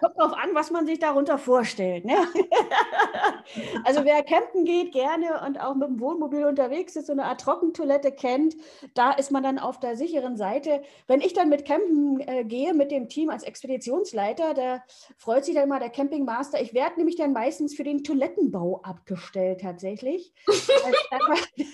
kommt 0.00 0.18
drauf 0.18 0.34
an, 0.34 0.50
was 0.52 0.70
man 0.70 0.84
sich 0.84 0.98
darunter 0.98 1.38
vorstellt. 1.38 2.04
Ne? 2.04 2.16
also 3.84 4.04
wer 4.04 4.22
campen 4.24 4.66
geht 4.66 4.92
gerne 4.92 5.40
und 5.46 5.58
auch 5.58 5.74
mit 5.74 5.88
dem 5.88 5.98
Wohnmobil 5.98 6.44
unterwegs 6.44 6.96
ist, 6.96 7.06
so 7.06 7.14
eine 7.14 7.24
Art 7.24 7.40
Trockentoilette 7.40 8.12
kennt, 8.12 8.56
da 8.92 9.12
ist 9.12 9.30
man 9.30 9.42
dann 9.42 9.58
auf 9.58 9.80
der 9.80 9.96
sicheren 9.96 10.36
Seite. 10.36 10.82
Wenn 11.06 11.22
ich 11.22 11.32
dann 11.32 11.48
mit 11.48 11.64
Campen 11.64 12.20
äh, 12.20 12.44
gehe, 12.44 12.74
mit 12.74 12.90
dem 12.90 13.08
Team 13.08 13.30
als 13.30 13.42
Expeditionsleiter, 13.42 14.52
da 14.52 14.82
freut 15.16 15.46
sich 15.46 15.54
dann 15.54 15.64
immer 15.64 15.78
der 15.78 15.88
Campingmaster. 15.88 16.60
Ich 16.60 16.74
werde 16.74 16.96
nämlich 16.98 17.16
dann 17.16 17.32
meistens 17.32 17.74
für 17.74 17.84
den 17.84 18.04
Toilettenbau 18.04 18.82
abgestellt 18.82 19.62
tatsächlich. 19.62 20.34
dann, 21.10 21.66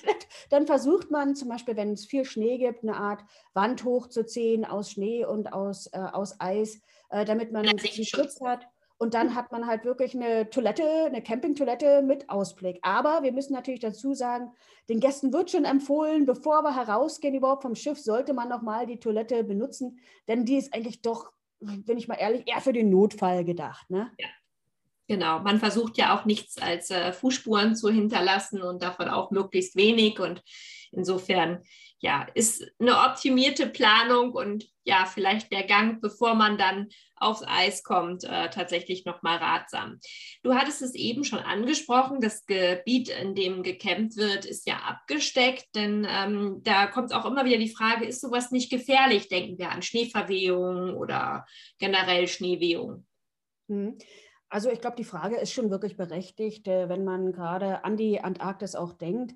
dann 0.50 0.66
versucht 0.68 1.10
man 1.10 1.34
zum 1.34 1.48
Beispiel, 1.48 1.76
wenn 1.76 1.94
es 1.94 2.06
viel 2.06 2.24
Schnee 2.24 2.58
gibt, 2.58 2.84
eine 2.84 2.94
Art 2.94 3.24
Wand 3.52 3.84
hochzuziehen 3.84 4.64
aus 4.64 4.92
Schnee 4.92 5.24
und 5.24 5.52
aus, 5.52 5.86
äh, 5.88 6.03
aus 6.12 6.40
Eis, 6.40 6.80
äh, 7.10 7.24
damit 7.24 7.52
man 7.52 7.78
sich 7.78 8.08
Schutz 8.08 8.40
hat. 8.40 8.66
Und 8.96 9.14
dann 9.14 9.34
hat 9.34 9.50
man 9.50 9.66
halt 9.66 9.84
wirklich 9.84 10.14
eine 10.14 10.48
Toilette, 10.50 10.84
eine 11.06 11.22
Campingtoilette 11.22 12.02
mit 12.02 12.30
Ausblick. 12.30 12.78
Aber 12.82 13.22
wir 13.22 13.32
müssen 13.32 13.52
natürlich 13.52 13.80
dazu 13.80 14.14
sagen, 14.14 14.52
den 14.88 15.00
Gästen 15.00 15.32
wird 15.32 15.50
schon 15.50 15.64
empfohlen, 15.64 16.26
bevor 16.26 16.62
wir 16.62 16.76
herausgehen 16.76 17.34
überhaupt 17.34 17.62
vom 17.62 17.74
Schiff, 17.74 17.98
sollte 17.98 18.34
man 18.34 18.48
nochmal 18.48 18.86
die 18.86 19.00
Toilette 19.00 19.42
benutzen, 19.44 19.98
denn 20.28 20.44
die 20.44 20.56
ist 20.56 20.72
eigentlich 20.72 21.02
doch, 21.02 21.32
bin 21.60 21.98
ich 21.98 22.06
mal 22.06 22.14
ehrlich, 22.14 22.44
eher 22.46 22.60
für 22.60 22.72
den 22.72 22.90
Notfall 22.90 23.44
gedacht. 23.44 23.90
Ne? 23.90 24.10
Ja. 24.18 24.28
Genau, 25.06 25.40
man 25.40 25.58
versucht 25.58 25.98
ja 25.98 26.18
auch 26.18 26.24
nichts 26.24 26.56
als 26.56 26.90
äh, 26.90 27.12
Fußspuren 27.12 27.76
zu 27.76 27.90
hinterlassen 27.90 28.62
und 28.62 28.82
davon 28.82 29.08
auch 29.08 29.30
möglichst 29.30 29.76
wenig. 29.76 30.18
Und 30.18 30.42
insofern 30.96 31.62
ja, 32.04 32.26
ist 32.34 32.70
eine 32.78 32.98
optimierte 32.98 33.66
Planung 33.66 34.32
und 34.32 34.66
ja, 34.82 35.06
vielleicht 35.06 35.50
der 35.50 35.62
Gang, 35.62 36.02
bevor 36.02 36.34
man 36.34 36.58
dann 36.58 36.88
aufs 37.16 37.42
Eis 37.46 37.82
kommt, 37.82 38.24
äh, 38.24 38.50
tatsächlich 38.50 39.06
nochmal 39.06 39.38
ratsam. 39.38 39.98
Du 40.42 40.54
hattest 40.54 40.82
es 40.82 40.94
eben 40.94 41.24
schon 41.24 41.38
angesprochen, 41.38 42.20
das 42.20 42.44
Gebiet, 42.44 43.08
in 43.08 43.34
dem 43.34 43.62
gecampt 43.62 44.16
wird, 44.16 44.44
ist 44.44 44.66
ja 44.66 44.76
abgesteckt, 44.76 45.74
denn 45.74 46.06
ähm, 46.06 46.60
da 46.62 46.86
kommt 46.88 47.14
auch 47.14 47.24
immer 47.24 47.46
wieder 47.46 47.56
die 47.56 47.74
Frage, 47.74 48.04
ist 48.04 48.20
sowas 48.20 48.50
nicht 48.50 48.70
gefährlich? 48.70 49.28
Denken 49.28 49.56
wir 49.56 49.70
an 49.70 49.80
Schneeverwehungen 49.80 50.94
oder 50.94 51.46
generell 51.78 52.28
Schneewehungen. 52.28 53.06
Mhm. 53.68 53.96
Also 54.50 54.70
ich 54.70 54.80
glaube, 54.82 54.96
die 54.96 55.04
Frage 55.04 55.36
ist 55.36 55.52
schon 55.52 55.70
wirklich 55.70 55.96
berechtigt, 55.96 56.68
äh, 56.68 56.88
wenn 56.90 57.04
man 57.04 57.32
gerade 57.32 57.82
an 57.82 57.96
die 57.96 58.20
Antarktis 58.20 58.76
auch 58.76 58.92
denkt. 58.92 59.32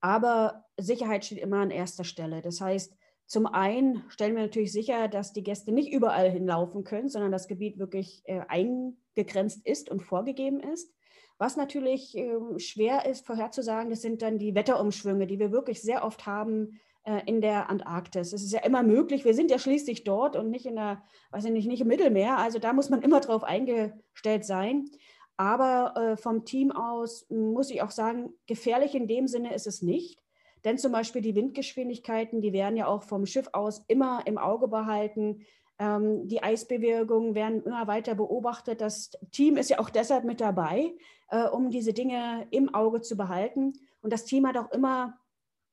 Aber 0.00 0.64
Sicherheit 0.76 1.24
steht 1.24 1.38
immer 1.38 1.58
an 1.58 1.70
erster 1.70 2.04
Stelle. 2.04 2.40
Das 2.40 2.60
heißt, 2.60 2.96
zum 3.26 3.46
einen 3.46 4.04
stellen 4.08 4.36
wir 4.36 4.42
natürlich 4.42 4.72
sicher, 4.72 5.06
dass 5.08 5.32
die 5.32 5.42
Gäste 5.42 5.70
nicht 5.70 5.92
überall 5.92 6.30
hinlaufen 6.30 6.84
können, 6.84 7.08
sondern 7.08 7.30
das 7.30 7.46
Gebiet 7.46 7.78
wirklich 7.78 8.22
äh, 8.24 8.40
eingegrenzt 8.48 9.66
ist 9.66 9.90
und 9.90 10.02
vorgegeben 10.02 10.60
ist. 10.60 10.94
Was 11.36 11.56
natürlich 11.56 12.16
äh, 12.16 12.58
schwer 12.58 13.06
ist 13.06 13.26
vorherzusagen, 13.26 13.90
das 13.90 14.00
sind 14.00 14.22
dann 14.22 14.38
die 14.38 14.54
Wetterumschwünge, 14.54 15.26
die 15.26 15.38
wir 15.38 15.52
wirklich 15.52 15.82
sehr 15.82 16.04
oft 16.04 16.26
haben 16.26 16.80
äh, 17.04 17.20
in 17.26 17.40
der 17.40 17.68
Antarktis. 17.68 18.32
Es 18.32 18.42
ist 18.42 18.52
ja 18.52 18.60
immer 18.60 18.82
möglich, 18.82 19.24
wir 19.24 19.34
sind 19.34 19.50
ja 19.50 19.58
schließlich 19.58 20.04
dort 20.04 20.34
und 20.34 20.50
nicht 20.50 20.66
in 20.66 20.76
der, 20.76 21.02
weiß 21.30 21.44
ich 21.44 21.52
nicht, 21.52 21.68
nicht 21.68 21.82
im 21.82 21.88
Mittelmeer. 21.88 22.38
Also 22.38 22.58
da 22.58 22.72
muss 22.72 22.90
man 22.90 23.02
immer 23.02 23.20
drauf 23.20 23.44
eingestellt 23.44 24.44
sein. 24.44 24.90
Aber 25.38 25.96
äh, 25.96 26.16
vom 26.16 26.44
Team 26.44 26.72
aus 26.72 27.24
muss 27.30 27.70
ich 27.70 27.80
auch 27.80 27.92
sagen, 27.92 28.34
gefährlich 28.46 28.94
in 28.94 29.06
dem 29.06 29.28
Sinne 29.28 29.54
ist 29.54 29.68
es 29.68 29.82
nicht. 29.82 30.20
Denn 30.64 30.78
zum 30.78 30.90
Beispiel 30.90 31.22
die 31.22 31.36
Windgeschwindigkeiten, 31.36 32.40
die 32.42 32.52
werden 32.52 32.76
ja 32.76 32.88
auch 32.88 33.04
vom 33.04 33.24
Schiff 33.24 33.48
aus 33.52 33.84
immer 33.86 34.22
im 34.26 34.36
Auge 34.36 34.66
behalten. 34.66 35.46
Ähm, 35.78 36.26
die 36.26 36.42
Eisbewegungen 36.42 37.36
werden 37.36 37.62
immer 37.62 37.86
weiter 37.86 38.16
beobachtet. 38.16 38.80
Das 38.80 39.12
Team 39.30 39.56
ist 39.56 39.70
ja 39.70 39.78
auch 39.78 39.90
deshalb 39.90 40.24
mit 40.24 40.40
dabei, 40.40 40.92
äh, 41.30 41.46
um 41.46 41.70
diese 41.70 41.92
Dinge 41.92 42.48
im 42.50 42.74
Auge 42.74 43.00
zu 43.00 43.16
behalten. 43.16 43.74
Und 44.00 44.12
das 44.12 44.24
Team 44.24 44.44
hat 44.44 44.56
auch 44.56 44.72
immer 44.72 45.18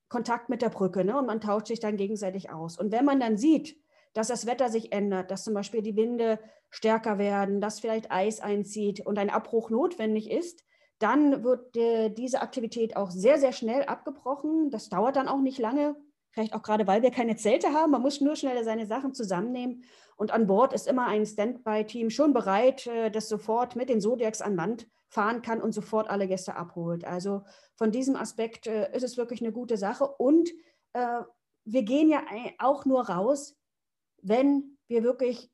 Kontakt 0.09 0.49
mit 0.49 0.61
der 0.61 0.69
Brücke 0.69 1.03
ne? 1.03 1.17
und 1.17 1.25
man 1.25 1.41
tauscht 1.41 1.67
sich 1.67 1.79
dann 1.79 1.97
gegenseitig 1.97 2.51
aus. 2.51 2.77
Und 2.77 2.91
wenn 2.91 3.05
man 3.05 3.19
dann 3.19 3.37
sieht, 3.37 3.77
dass 4.15 4.29
das 4.29 4.47
Wetter 4.47 4.69
sich 4.69 4.91
ändert, 4.93 5.29
dass 5.29 5.43
zum 5.43 5.53
Beispiel 5.53 5.81
die 5.81 5.97
Winde 5.97 6.39
stärker 6.69 7.17
werden, 7.17 7.61
dass 7.61 7.81
vielleicht 7.81 8.11
Eis 8.11 8.39
einzieht 8.39 9.05
und 9.05 9.19
ein 9.19 9.29
Abbruch 9.29 9.69
notwendig 9.69 10.31
ist, 10.31 10.63
dann 10.99 11.43
wird 11.43 11.75
äh, 11.75 12.09
diese 12.09 12.41
Aktivität 12.41 12.95
auch 12.95 13.11
sehr, 13.11 13.37
sehr 13.37 13.51
schnell 13.51 13.83
abgebrochen. 13.83 14.71
Das 14.71 14.87
dauert 14.87 15.17
dann 15.17 15.27
auch 15.27 15.41
nicht 15.41 15.59
lange, 15.59 15.97
vielleicht 16.31 16.53
auch 16.53 16.63
gerade, 16.63 16.87
weil 16.87 17.01
wir 17.01 17.11
keine 17.11 17.35
Zelte 17.35 17.73
haben. 17.73 17.91
Man 17.91 18.01
muss 18.01 18.21
nur 18.21 18.37
schnell 18.37 18.63
seine 18.63 18.85
Sachen 18.85 19.13
zusammennehmen. 19.13 19.83
Und 20.15 20.31
an 20.31 20.47
Bord 20.47 20.71
ist 20.71 20.87
immer 20.87 21.07
ein 21.07 21.25
Standby-Team 21.25 22.09
schon 22.09 22.31
bereit, 22.31 22.87
äh, 22.87 23.11
das 23.11 23.27
sofort 23.27 23.75
mit 23.75 23.89
den 23.89 23.99
Zodiacs 23.99 24.41
an 24.41 24.55
Land 24.55 24.87
fahren 25.09 25.41
kann 25.41 25.61
und 25.61 25.73
sofort 25.73 26.09
alle 26.09 26.27
Gäste 26.27 26.55
abholt. 26.55 27.03
Also 27.03 27.43
von 27.75 27.91
diesem 27.91 28.15
Aspekt 28.15 28.67
äh, 28.67 28.95
ist 28.95 29.03
es 29.03 29.17
wirklich 29.17 29.41
eine 29.41 29.51
gute 29.51 29.77
Sache. 29.77 30.07
Und 30.07 30.49
wir 31.65 31.83
gehen 31.83 32.07
ja 32.07 32.21
auch 32.57 32.85
nur 32.85 33.09
raus, 33.09 33.57
wenn 34.25 34.77
wir 34.87 35.03
wirklich 35.03 35.49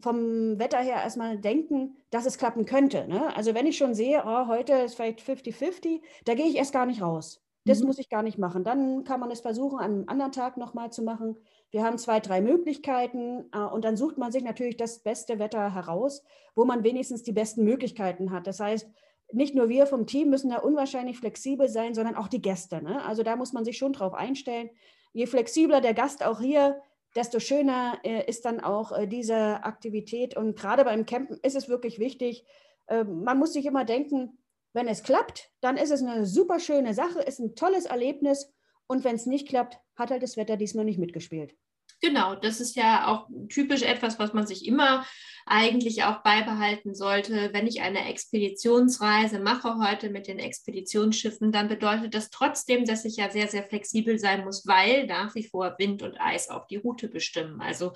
vom 0.00 0.58
Wetter 0.58 0.78
her 0.78 1.02
erstmal 1.02 1.38
denken, 1.38 1.96
dass 2.10 2.24
es 2.24 2.38
klappen 2.38 2.64
könnte. 2.64 3.08
Ne? 3.08 3.34
Also 3.36 3.54
wenn 3.54 3.66
ich 3.66 3.76
schon 3.76 3.94
sehe, 3.94 4.22
oh, 4.24 4.46
heute 4.46 4.74
ist 4.74 4.94
vielleicht 4.94 5.20
50-50, 5.20 6.00
da 6.24 6.34
gehe 6.34 6.46
ich 6.46 6.56
erst 6.56 6.72
gar 6.72 6.86
nicht 6.86 7.02
raus. 7.02 7.42
Das 7.64 7.80
mhm. 7.80 7.88
muss 7.88 7.98
ich 7.98 8.08
gar 8.08 8.22
nicht 8.22 8.38
machen. 8.38 8.62
Dann 8.62 9.02
kann 9.02 9.18
man 9.18 9.30
es 9.32 9.40
versuchen, 9.40 9.78
an 9.78 9.84
einem 9.84 10.08
anderen 10.08 10.32
Tag 10.32 10.56
nochmal 10.56 10.92
zu 10.92 11.02
machen. 11.02 11.36
Wir 11.70 11.82
haben 11.82 11.98
zwei, 11.98 12.20
drei 12.20 12.40
Möglichkeiten 12.40 13.46
äh, 13.52 13.58
und 13.58 13.84
dann 13.84 13.96
sucht 13.96 14.18
man 14.18 14.30
sich 14.30 14.44
natürlich 14.44 14.76
das 14.76 15.00
beste 15.00 15.40
Wetter 15.40 15.74
heraus, 15.74 16.22
wo 16.54 16.64
man 16.64 16.84
wenigstens 16.84 17.24
die 17.24 17.32
besten 17.32 17.64
Möglichkeiten 17.64 18.30
hat. 18.30 18.46
Das 18.46 18.60
heißt, 18.60 18.88
nicht 19.32 19.54
nur 19.54 19.68
wir 19.68 19.86
vom 19.86 20.06
Team 20.06 20.30
müssen 20.30 20.50
da 20.50 20.58
unwahrscheinlich 20.58 21.18
flexibel 21.18 21.68
sein, 21.68 21.94
sondern 21.94 22.14
auch 22.14 22.28
die 22.28 22.40
Gäste. 22.40 22.82
Ne? 22.82 23.04
Also 23.04 23.24
da 23.24 23.34
muss 23.34 23.52
man 23.52 23.64
sich 23.64 23.76
schon 23.76 23.92
drauf 23.92 24.14
einstellen. 24.14 24.70
Je 25.12 25.26
flexibler 25.26 25.80
der 25.80 25.94
Gast 25.94 26.24
auch 26.24 26.40
hier 26.40 26.80
desto 27.18 27.40
schöner 27.40 27.98
äh, 28.04 28.24
ist 28.28 28.44
dann 28.44 28.60
auch 28.60 28.92
äh, 28.92 29.08
diese 29.08 29.64
Aktivität. 29.64 30.36
Und 30.36 30.56
gerade 30.56 30.84
beim 30.84 31.04
Campen 31.04 31.36
ist 31.42 31.56
es 31.56 31.68
wirklich 31.68 31.98
wichtig, 31.98 32.44
äh, 32.86 33.02
man 33.02 33.38
muss 33.38 33.52
sich 33.52 33.66
immer 33.66 33.84
denken, 33.84 34.38
wenn 34.72 34.86
es 34.86 35.02
klappt, 35.02 35.50
dann 35.60 35.76
ist 35.76 35.90
es 35.90 36.00
eine 36.00 36.26
super 36.26 36.60
schöne 36.60 36.94
Sache, 36.94 37.20
ist 37.20 37.40
ein 37.40 37.56
tolles 37.56 37.86
Erlebnis. 37.86 38.54
Und 38.86 39.02
wenn 39.02 39.16
es 39.16 39.26
nicht 39.26 39.48
klappt, 39.48 39.80
hat 39.96 40.12
halt 40.12 40.22
das 40.22 40.36
Wetter 40.36 40.56
diesmal 40.56 40.84
nicht 40.84 41.00
mitgespielt. 41.00 41.56
Genau, 42.00 42.36
das 42.36 42.60
ist 42.60 42.76
ja 42.76 43.08
auch 43.08 43.28
typisch 43.48 43.82
etwas, 43.82 44.18
was 44.18 44.32
man 44.32 44.46
sich 44.46 44.66
immer 44.66 45.04
eigentlich 45.46 46.04
auch 46.04 46.22
beibehalten 46.22 46.94
sollte. 46.94 47.50
Wenn 47.52 47.66
ich 47.66 47.80
eine 47.80 48.08
Expeditionsreise 48.08 49.40
mache 49.40 49.78
heute 49.78 50.10
mit 50.10 50.28
den 50.28 50.38
Expeditionsschiffen, 50.38 51.50
dann 51.50 51.68
bedeutet 51.68 52.14
das 52.14 52.30
trotzdem, 52.30 52.84
dass 52.84 53.04
ich 53.04 53.16
ja 53.16 53.30
sehr, 53.30 53.48
sehr 53.48 53.64
flexibel 53.64 54.18
sein 54.18 54.44
muss, 54.44 54.66
weil 54.66 55.06
nach 55.06 55.34
wie 55.34 55.44
vor 55.44 55.74
Wind 55.78 56.02
und 56.02 56.20
Eis 56.20 56.50
auch 56.50 56.66
die 56.66 56.76
Route 56.76 57.08
bestimmen. 57.08 57.60
Also 57.60 57.92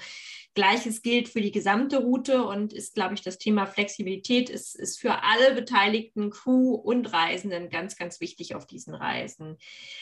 Gleiches 0.54 1.00
gilt 1.00 1.28
für 1.28 1.40
die 1.40 1.50
gesamte 1.50 1.98
Route 1.98 2.44
und 2.44 2.74
ist, 2.74 2.94
glaube 2.94 3.14
ich, 3.14 3.22
das 3.22 3.38
Thema 3.38 3.66
Flexibilität 3.66 4.50
ist, 4.50 4.74
ist 4.74 5.00
für 5.00 5.22
alle 5.22 5.54
beteiligten 5.54 6.30
Crew 6.30 6.74
und 6.74 7.12
Reisenden 7.12 7.70
ganz, 7.70 7.96
ganz 7.96 8.20
wichtig 8.20 8.54
auf 8.54 8.66
diesen 8.66 8.94
Reisen. 8.94 9.56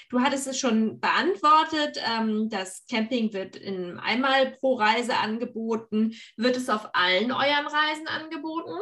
Du 0.08 0.20
hattest 0.20 0.48
es 0.48 0.58
schon 0.58 0.98
beantwortet, 0.98 2.02
ähm, 2.04 2.48
das 2.48 2.84
Camping 2.90 3.32
wird 3.32 3.54
in 3.54 3.89
einmal 3.98 4.52
pro 4.60 4.74
Reise 4.74 5.16
angeboten. 5.16 6.14
Wird 6.36 6.56
es 6.56 6.68
auf 6.68 6.90
allen 6.92 7.32
euren 7.32 7.66
Reisen 7.66 8.06
angeboten? 8.06 8.78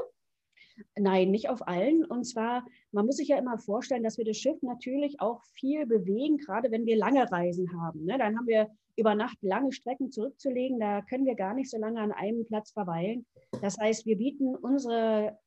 Nein, 0.97 1.31
nicht 1.31 1.49
auf 1.49 1.67
allen. 1.67 2.05
Und 2.05 2.25
zwar, 2.25 2.65
man 2.93 3.07
muss 3.07 3.17
sich 3.17 3.29
ja 3.29 3.39
immer 3.39 3.59
vorstellen, 3.59 4.03
dass 4.03 4.19
wir 4.19 4.25
das 4.25 4.37
Schiff 4.37 4.61
natürlich 4.63 5.21
auch 5.21 5.43
viel 5.55 5.87
bewegen, 5.87 6.39
gerade 6.39 6.71
wenn 6.71 6.87
wir 6.87 6.97
lange 6.97 7.31
Reisen 7.31 7.81
haben. 7.81 8.05
Ne? 8.05 8.19
Dann 8.19 8.37
haben 8.37 8.47
wir 8.47 8.69
über 8.97 9.15
Nacht 9.15 9.39
lange 9.43 9.73
Strecken 9.73 10.11
zurückzulegen. 10.11 10.81
Da 10.81 11.03
können 11.03 11.27
wir 11.27 11.35
gar 11.35 11.55
nicht 11.55 11.71
so 11.71 11.79
lange 11.79 12.01
an 12.01 12.13
einem 12.13 12.45
Platz 12.47 12.73
verweilen. 12.73 13.27
Das 13.63 13.79
heißt, 13.79 14.07
wir 14.07 14.17
bieten 14.17 14.57
unsere 14.57 15.39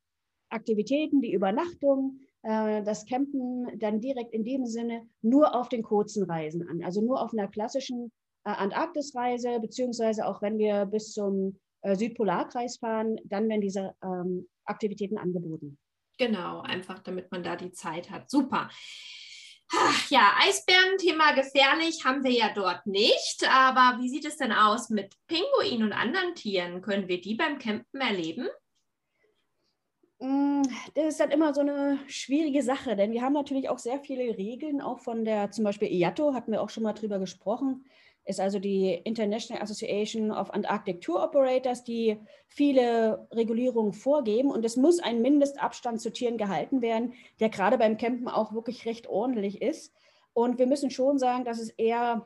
Aktivitäten, 0.50 1.22
die 1.22 1.34
Übernachtung, 1.34 2.20
äh, 2.44 2.84
das 2.84 3.06
Campen 3.06 3.80
dann 3.80 4.00
direkt 4.00 4.34
in 4.34 4.44
dem 4.44 4.65
Sinne 4.65 5.08
nur 5.22 5.56
auf 5.56 5.70
den 5.70 5.84
kurzen 5.84 6.24
Reisen 6.24 6.68
an. 6.68 6.84
Also 6.84 7.01
nur 7.01 7.22
auf 7.22 7.34
einer 7.34 7.48
klassischen 7.48 8.12
Antarktisreise, 8.43 9.60
beziehungsweise 9.60 10.25
auch 10.25 10.41
wenn 10.41 10.57
wir 10.57 10.86
bis 10.86 11.13
zum 11.13 11.60
äh, 11.81 11.95
Südpolarkreis 11.95 12.77
fahren, 12.77 13.17
dann 13.25 13.50
werden 13.50 13.62
diese 13.62 13.95
ähm, 14.03 14.48
Aktivitäten 14.65 15.17
angeboten. 15.17 15.77
Genau, 16.17 16.62
einfach 16.62 17.00
damit 17.00 17.31
man 17.31 17.43
da 17.43 17.55
die 17.55 17.71
Zeit 17.71 18.10
hat. 18.12 18.29
Super. 18.29 18.69
Ach, 19.74 20.10
ja, 20.10 20.33
Eisbären, 20.39 20.98
Thema 20.98 21.31
gefährlich, 21.33 22.03
haben 22.03 22.24
wir 22.24 22.31
ja 22.31 22.51
dort 22.53 22.86
nicht. 22.86 23.48
Aber 23.50 24.01
wie 24.01 24.10
sieht 24.10 24.25
es 24.25 24.38
denn 24.38 24.51
aus 24.51 24.89
mit 24.89 25.15
Pinguinen 25.27 25.83
und 25.83 25.93
anderen 25.93 26.36
Tieren? 26.36 26.81
Können 26.81 27.07
wir 27.07 27.21
die 27.21 27.36
beim 27.36 27.57
Campen 27.57 28.01
erleben? 28.01 28.48
Mm, 30.19 30.62
das 30.93 31.05
ist 31.05 31.19
dann 31.19 31.31
immer 31.31 31.53
so 31.53 31.62
eine 31.62 31.98
schwierige 32.07 32.62
Sache, 32.62 32.95
denn 32.95 33.12
wir 33.12 33.21
haben 33.21 33.33
natürlich 33.33 33.69
auch 33.69 33.79
sehr 33.79 34.00
viele 34.00 34.38
Regeln, 34.38 34.81
auch 34.81 35.00
von 35.00 35.25
der 35.25 35.51
zum 35.51 35.63
Beispiel 35.63 35.91
IATO, 35.91 36.33
hatten 36.33 36.51
wir 36.51 36.62
auch 36.62 36.69
schon 36.69 36.83
mal 36.83 36.93
drüber 36.93 37.17
gesprochen. 37.17 37.86
Ist 38.31 38.39
also 38.39 38.57
die 38.57 38.93
International 39.03 39.61
Association 39.61 40.31
of 40.31 40.50
Antarctic 40.51 41.01
Tour 41.01 41.23
Operators, 41.23 41.83
die 41.83 42.17
viele 42.47 43.27
Regulierungen 43.31 43.93
vorgeben. 43.93 44.50
Und 44.50 44.65
es 44.65 44.75
muss 44.75 45.00
ein 45.00 45.21
Mindestabstand 45.21 46.01
zu 46.01 46.11
Tieren 46.11 46.38
gehalten 46.38 46.81
werden, 46.81 47.13
der 47.39 47.50
gerade 47.50 47.77
beim 47.77 47.97
Campen 47.97 48.27
auch 48.27 48.53
wirklich 48.53 48.85
recht 48.85 49.07
ordentlich 49.07 49.61
ist. 49.61 49.93
Und 50.33 50.57
wir 50.57 50.65
müssen 50.65 50.89
schon 50.89 51.19
sagen, 51.19 51.45
dass 51.45 51.59
es 51.59 51.69
eher 51.69 52.25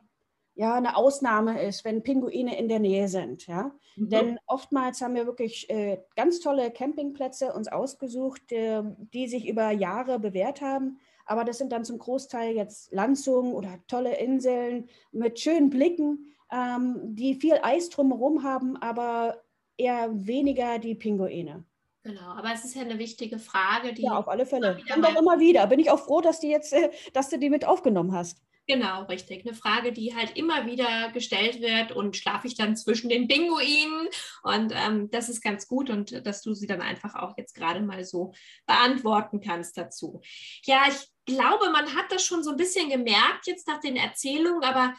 ja, 0.55 0.75
eine 0.75 0.95
Ausnahme 0.95 1.61
ist, 1.61 1.83
wenn 1.83 2.01
Pinguine 2.01 2.57
in 2.57 2.69
der 2.69 2.79
Nähe 2.79 3.09
sind. 3.09 3.45
Ja? 3.45 3.71
Mhm. 3.97 4.09
Denn 4.09 4.39
oftmals 4.47 5.01
haben 5.01 5.15
wir 5.15 5.25
wirklich 5.25 5.69
äh, 5.69 5.99
ganz 6.15 6.39
tolle 6.39 6.71
Campingplätze 6.71 7.53
uns 7.53 7.67
ausgesucht, 7.67 8.51
äh, 8.51 8.81
die 9.13 9.27
sich 9.27 9.47
über 9.47 9.71
Jahre 9.71 10.17
bewährt 10.17 10.61
haben. 10.61 10.99
Aber 11.25 11.43
das 11.43 11.57
sind 11.57 11.71
dann 11.71 11.85
zum 11.85 11.97
Großteil 11.97 12.55
jetzt 12.55 12.91
Landzungen 12.91 13.53
oder 13.53 13.79
tolle 13.87 14.17
Inseln 14.17 14.89
mit 15.11 15.39
schönen 15.39 15.69
Blicken, 15.69 16.35
ähm, 16.51 16.99
die 17.15 17.35
viel 17.35 17.59
Eis 17.63 17.89
drumherum 17.89 18.43
haben, 18.43 18.77
aber 18.77 19.41
eher 19.77 20.09
weniger 20.13 20.79
die 20.79 20.95
Pinguine. 20.95 21.65
Genau, 22.03 22.21
aber 22.21 22.53
es 22.53 22.63
ist 22.63 22.75
ja 22.75 22.83
eine 22.83 22.99
wichtige 22.99 23.39
Frage. 23.39 23.91
Die 23.93 24.03
ja, 24.03 24.11
auf 24.11 24.27
alle 24.27 24.45
Fälle. 24.45 24.77
Kommt 24.87 25.07
auch 25.07 25.19
immer 25.19 25.39
wieder. 25.39 25.65
Bin 25.65 25.79
ich 25.79 25.89
auch 25.89 25.99
froh, 25.99 26.21
dass, 26.21 26.39
die 26.39 26.49
jetzt, 26.49 26.71
äh, 26.71 26.91
dass 27.13 27.29
du 27.29 27.39
die 27.39 27.49
mit 27.49 27.65
aufgenommen 27.65 28.11
hast. 28.11 28.44
Genau, 28.67 29.03
richtig. 29.03 29.45
Eine 29.45 29.55
Frage, 29.55 29.91
die 29.91 30.15
halt 30.15 30.35
immer 30.35 30.65
wieder 30.65 31.11
gestellt 31.11 31.61
wird 31.61 31.91
und 31.91 32.17
schlafe 32.17 32.47
ich 32.47 32.55
dann 32.55 32.75
zwischen 32.75 33.09
den 33.09 33.27
Pinguinen? 33.27 34.07
Und 34.41 34.73
ähm, 34.75 35.11
das 35.11 35.29
ist 35.29 35.43
ganz 35.43 35.67
gut 35.67 35.91
und 35.91 36.25
dass 36.25 36.41
du 36.41 36.55
sie 36.55 36.65
dann 36.65 36.81
einfach 36.81 37.13
auch 37.13 37.37
jetzt 37.37 37.53
gerade 37.53 37.81
mal 37.81 38.03
so 38.03 38.33
beantworten 38.65 39.39
kannst 39.39 39.77
dazu. 39.77 40.21
Ja, 40.63 40.83
ich 40.87 41.07
glaube, 41.25 41.69
man 41.69 41.95
hat 41.95 42.11
das 42.11 42.25
schon 42.25 42.43
so 42.43 42.51
ein 42.51 42.57
bisschen 42.57 42.89
gemerkt 42.89 43.45
jetzt 43.45 43.67
nach 43.67 43.79
den 43.79 43.97
Erzählungen, 43.97 44.63
aber 44.63 44.95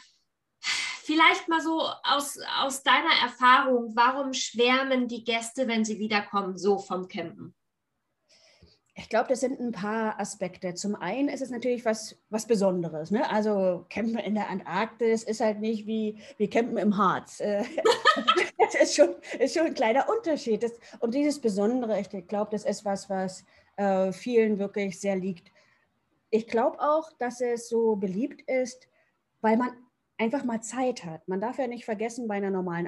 vielleicht 1.03 1.49
mal 1.49 1.59
so 1.61 1.81
aus, 2.03 2.39
aus 2.59 2.83
deiner 2.83 3.21
Erfahrung, 3.21 3.93
warum 3.95 4.31
schwärmen 4.31 5.09
die 5.09 5.25
Gäste, 5.25 5.67
wenn 5.67 5.83
sie 5.83 5.99
wiederkommen, 5.99 6.57
so 6.57 6.77
vom 6.77 7.09
Campen? 7.09 7.56
Ich 8.99 9.09
glaube, 9.09 9.29
das 9.29 9.41
sind 9.41 9.59
ein 9.59 9.71
paar 9.71 10.19
Aspekte. 10.19 10.73
Zum 10.73 10.95
einen 10.95 11.29
ist 11.29 11.43
es 11.43 11.51
natürlich 11.51 11.85
was, 11.85 12.17
was 12.31 12.47
Besonderes. 12.47 13.11
Ne? 13.11 13.29
Also 13.29 13.85
Campen 13.89 14.17
in 14.17 14.33
der 14.33 14.49
Antarktis 14.49 15.21
ist 15.21 15.39
halt 15.39 15.59
nicht 15.59 15.85
wie, 15.85 16.17
wie 16.37 16.49
Campen 16.49 16.77
im 16.79 16.97
Harz. 16.97 17.39
Äh, 17.39 17.63
das 18.57 18.73
ist 18.73 18.95
schon, 18.95 19.09
ist 19.37 19.55
schon 19.55 19.67
ein 19.67 19.75
kleiner 19.75 20.09
Unterschied. 20.09 20.63
Das, 20.63 20.71
und 20.99 21.13
dieses 21.13 21.39
Besondere, 21.39 21.99
ich 21.99 22.09
glaube, 22.27 22.49
das 22.49 22.65
ist 22.65 22.85
was, 22.85 23.07
was 23.07 23.45
äh, 23.75 24.11
vielen 24.11 24.57
wirklich 24.57 24.99
sehr 24.99 25.15
liegt. 25.15 25.51
Ich 26.31 26.47
glaube 26.47 26.79
auch, 26.79 27.11
dass 27.19 27.39
es 27.39 27.69
so 27.69 27.97
beliebt 27.97 28.41
ist, 28.49 28.87
weil 29.41 29.57
man 29.57 29.69
einfach 30.17 30.43
mal 30.43 30.61
Zeit 30.63 31.05
hat. 31.05 31.27
Man 31.27 31.39
darf 31.39 31.59
ja 31.59 31.67
nicht 31.67 31.85
vergessen, 31.85 32.27
bei 32.27 32.35
einer 32.35 32.49
normalen 32.49 32.87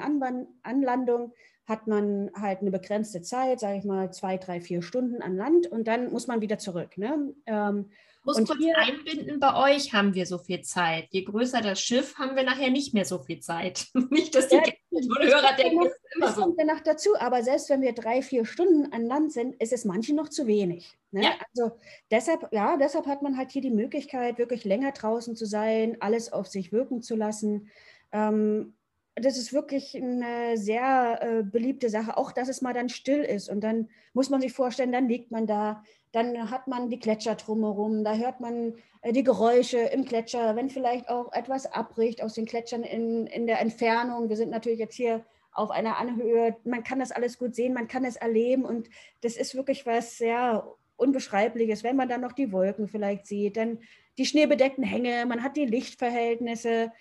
Anlandung 0.63 1.33
hat 1.69 1.87
man 1.87 2.31
halt 2.33 2.61
eine 2.61 2.71
begrenzte 2.71 3.21
Zeit, 3.21 3.59
sage 3.59 3.77
ich 3.77 3.85
mal 3.85 4.11
zwei, 4.11 4.37
drei, 4.37 4.59
vier 4.59 4.81
Stunden 4.81 5.21
an 5.21 5.37
Land 5.37 5.67
und 5.67 5.87
dann 5.87 6.11
muss 6.11 6.27
man 6.27 6.41
wieder 6.41 6.57
zurück. 6.57 6.97
Ne? 6.97 7.33
Ähm, 7.45 7.91
muss 8.25 8.37
und 8.37 8.47
kurz 8.47 8.59
hier, 8.59 8.77
einbinden, 8.77 9.39
bei 9.39 9.73
euch 9.73 9.93
haben 9.93 10.13
wir 10.13 10.25
so 10.25 10.39
viel 10.39 10.61
Zeit. 10.61 11.07
Je 11.11 11.23
größer 11.23 11.61
das 11.61 11.79
Schiff, 11.79 12.15
haben 12.15 12.35
wir 12.35 12.43
nachher 12.43 12.69
nicht 12.69 12.93
mehr 12.93 13.05
so 13.05 13.19
viel 13.19 13.39
Zeit. 13.39 13.87
nicht, 14.09 14.35
dass 14.35 14.49
die 14.49 14.55
ja, 14.55 14.63
Hörer 14.91 15.55
denken, 15.55 15.83
das, 15.83 15.93
ist 15.93 16.15
immer 16.15 16.25
das 16.25 16.35
so. 16.35 16.41
kommt 16.41 16.59
danach 16.59 16.81
dazu. 16.81 17.09
Aber 17.17 17.43
selbst 17.43 17.69
wenn 17.69 17.81
wir 17.81 17.93
drei, 17.93 18.21
vier 18.21 18.45
Stunden 18.45 18.91
an 18.91 19.05
Land 19.05 19.31
sind, 19.31 19.55
ist 19.61 19.71
es 19.71 19.85
manchen 19.85 20.15
noch 20.15 20.29
zu 20.29 20.47
wenig. 20.47 20.97
Ne? 21.11 21.23
Ja. 21.23 21.31
Also 21.53 21.77
deshalb, 22.11 22.51
ja, 22.51 22.75
deshalb 22.77 23.05
hat 23.05 23.21
man 23.21 23.37
halt 23.37 23.51
hier 23.51 23.61
die 23.61 23.71
Möglichkeit, 23.71 24.37
wirklich 24.37 24.65
länger 24.65 24.91
draußen 24.91 25.35
zu 25.35 25.45
sein, 25.45 25.97
alles 26.01 26.33
auf 26.33 26.47
sich 26.47 26.71
wirken 26.71 27.01
zu 27.01 27.15
lassen. 27.15 27.69
Ähm, 28.11 28.73
das 29.15 29.37
ist 29.37 29.53
wirklich 29.53 29.95
eine 29.95 30.57
sehr 30.57 31.19
äh, 31.21 31.43
beliebte 31.43 31.89
Sache, 31.89 32.17
auch 32.17 32.31
dass 32.31 32.47
es 32.47 32.61
mal 32.61 32.73
dann 32.73 32.89
still 32.89 33.21
ist. 33.21 33.49
Und 33.49 33.61
dann 33.61 33.89
muss 34.13 34.29
man 34.29 34.41
sich 34.41 34.53
vorstellen, 34.53 34.91
dann 34.91 35.09
liegt 35.09 35.31
man 35.31 35.47
da, 35.47 35.83
dann 36.11 36.49
hat 36.49 36.67
man 36.67 36.89
die 36.89 36.99
Gletscher 36.99 37.35
drumherum, 37.35 38.03
da 38.03 38.15
hört 38.15 38.39
man 38.39 38.75
äh, 39.01 39.11
die 39.11 39.23
Geräusche 39.23 39.79
im 39.79 40.05
Gletscher, 40.05 40.55
wenn 40.55 40.69
vielleicht 40.69 41.09
auch 41.09 41.31
etwas 41.33 41.65
abbricht 41.65 42.23
aus 42.23 42.33
den 42.33 42.45
Gletschern 42.45 42.83
in, 42.83 43.27
in 43.27 43.45
der 43.47 43.59
Entfernung. 43.59 44.29
Wir 44.29 44.37
sind 44.37 44.49
natürlich 44.49 44.79
jetzt 44.79 44.95
hier 44.95 45.25
auf 45.51 45.71
einer 45.71 45.97
Anhöhe, 45.97 46.55
man 46.63 46.83
kann 46.83 46.99
das 46.99 47.11
alles 47.11 47.37
gut 47.37 47.55
sehen, 47.55 47.73
man 47.73 47.87
kann 47.87 48.05
es 48.05 48.15
erleben 48.15 48.65
und 48.65 48.89
das 49.21 49.35
ist 49.35 49.55
wirklich 49.55 49.85
was 49.85 50.17
sehr 50.17 50.65
Unbeschreibliches, 50.95 51.83
wenn 51.83 51.95
man 51.95 52.09
dann 52.09 52.21
noch 52.21 52.33
die 52.33 52.51
Wolken 52.51 52.87
vielleicht 52.87 53.25
sieht, 53.25 53.57
dann 53.57 53.79
die 54.17 54.25
schneebedeckten 54.25 54.83
Hänge, 54.83 55.25
man 55.25 55.43
hat 55.43 55.55
die 55.55 55.65
Lichtverhältnisse, 55.65 56.91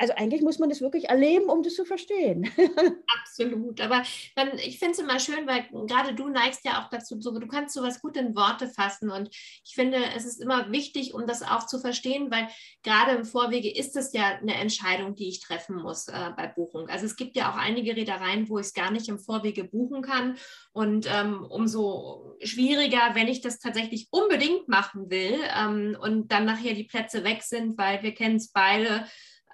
also 0.00 0.14
eigentlich 0.14 0.40
muss 0.40 0.58
man 0.58 0.70
das 0.70 0.80
wirklich 0.80 1.10
erleben, 1.10 1.50
um 1.50 1.62
das 1.62 1.74
zu 1.74 1.84
verstehen. 1.84 2.50
Absolut. 3.20 3.82
Aber 3.82 4.02
man, 4.34 4.56
ich 4.56 4.78
finde 4.78 4.92
es 4.92 4.98
immer 4.98 5.20
schön, 5.20 5.46
weil 5.46 5.68
gerade 5.86 6.14
du 6.14 6.30
neigst 6.30 6.64
ja 6.64 6.82
auch 6.82 6.88
dazu, 6.88 7.20
so, 7.20 7.38
du 7.38 7.46
kannst 7.46 7.74
sowas 7.74 8.00
gut 8.00 8.16
in 8.16 8.34
Worte 8.34 8.66
fassen. 8.66 9.10
Und 9.10 9.28
ich 9.28 9.74
finde, 9.74 9.98
es 10.16 10.24
ist 10.24 10.40
immer 10.40 10.72
wichtig, 10.72 11.12
um 11.12 11.26
das 11.26 11.42
auch 11.42 11.66
zu 11.66 11.78
verstehen, 11.78 12.30
weil 12.30 12.48
gerade 12.82 13.12
im 13.12 13.26
Vorwege 13.26 13.70
ist 13.70 13.94
es 13.94 14.14
ja 14.14 14.38
eine 14.38 14.54
Entscheidung, 14.54 15.16
die 15.16 15.28
ich 15.28 15.40
treffen 15.40 15.76
muss 15.76 16.08
äh, 16.08 16.30
bei 16.34 16.46
Buchung. 16.46 16.88
Also 16.88 17.04
es 17.04 17.16
gibt 17.16 17.36
ja 17.36 17.52
auch 17.52 17.56
einige 17.56 17.94
Reedereien, 17.94 18.48
wo 18.48 18.58
ich 18.58 18.68
es 18.68 18.74
gar 18.74 18.90
nicht 18.90 19.08
im 19.08 19.18
Vorwege 19.18 19.64
buchen 19.64 20.00
kann. 20.00 20.38
Und 20.72 21.06
ähm, 21.12 21.44
umso 21.44 22.38
schwieriger, 22.42 23.10
wenn 23.12 23.28
ich 23.28 23.42
das 23.42 23.58
tatsächlich 23.58 24.08
unbedingt 24.12 24.66
machen 24.66 25.10
will 25.10 25.38
ähm, 25.54 25.94
und 26.00 26.32
dann 26.32 26.46
nachher 26.46 26.72
die 26.72 26.84
Plätze 26.84 27.22
weg 27.22 27.42
sind, 27.42 27.76
weil 27.76 28.02
wir 28.02 28.14
kennen 28.14 28.36
es 28.36 28.50
beide 28.50 29.04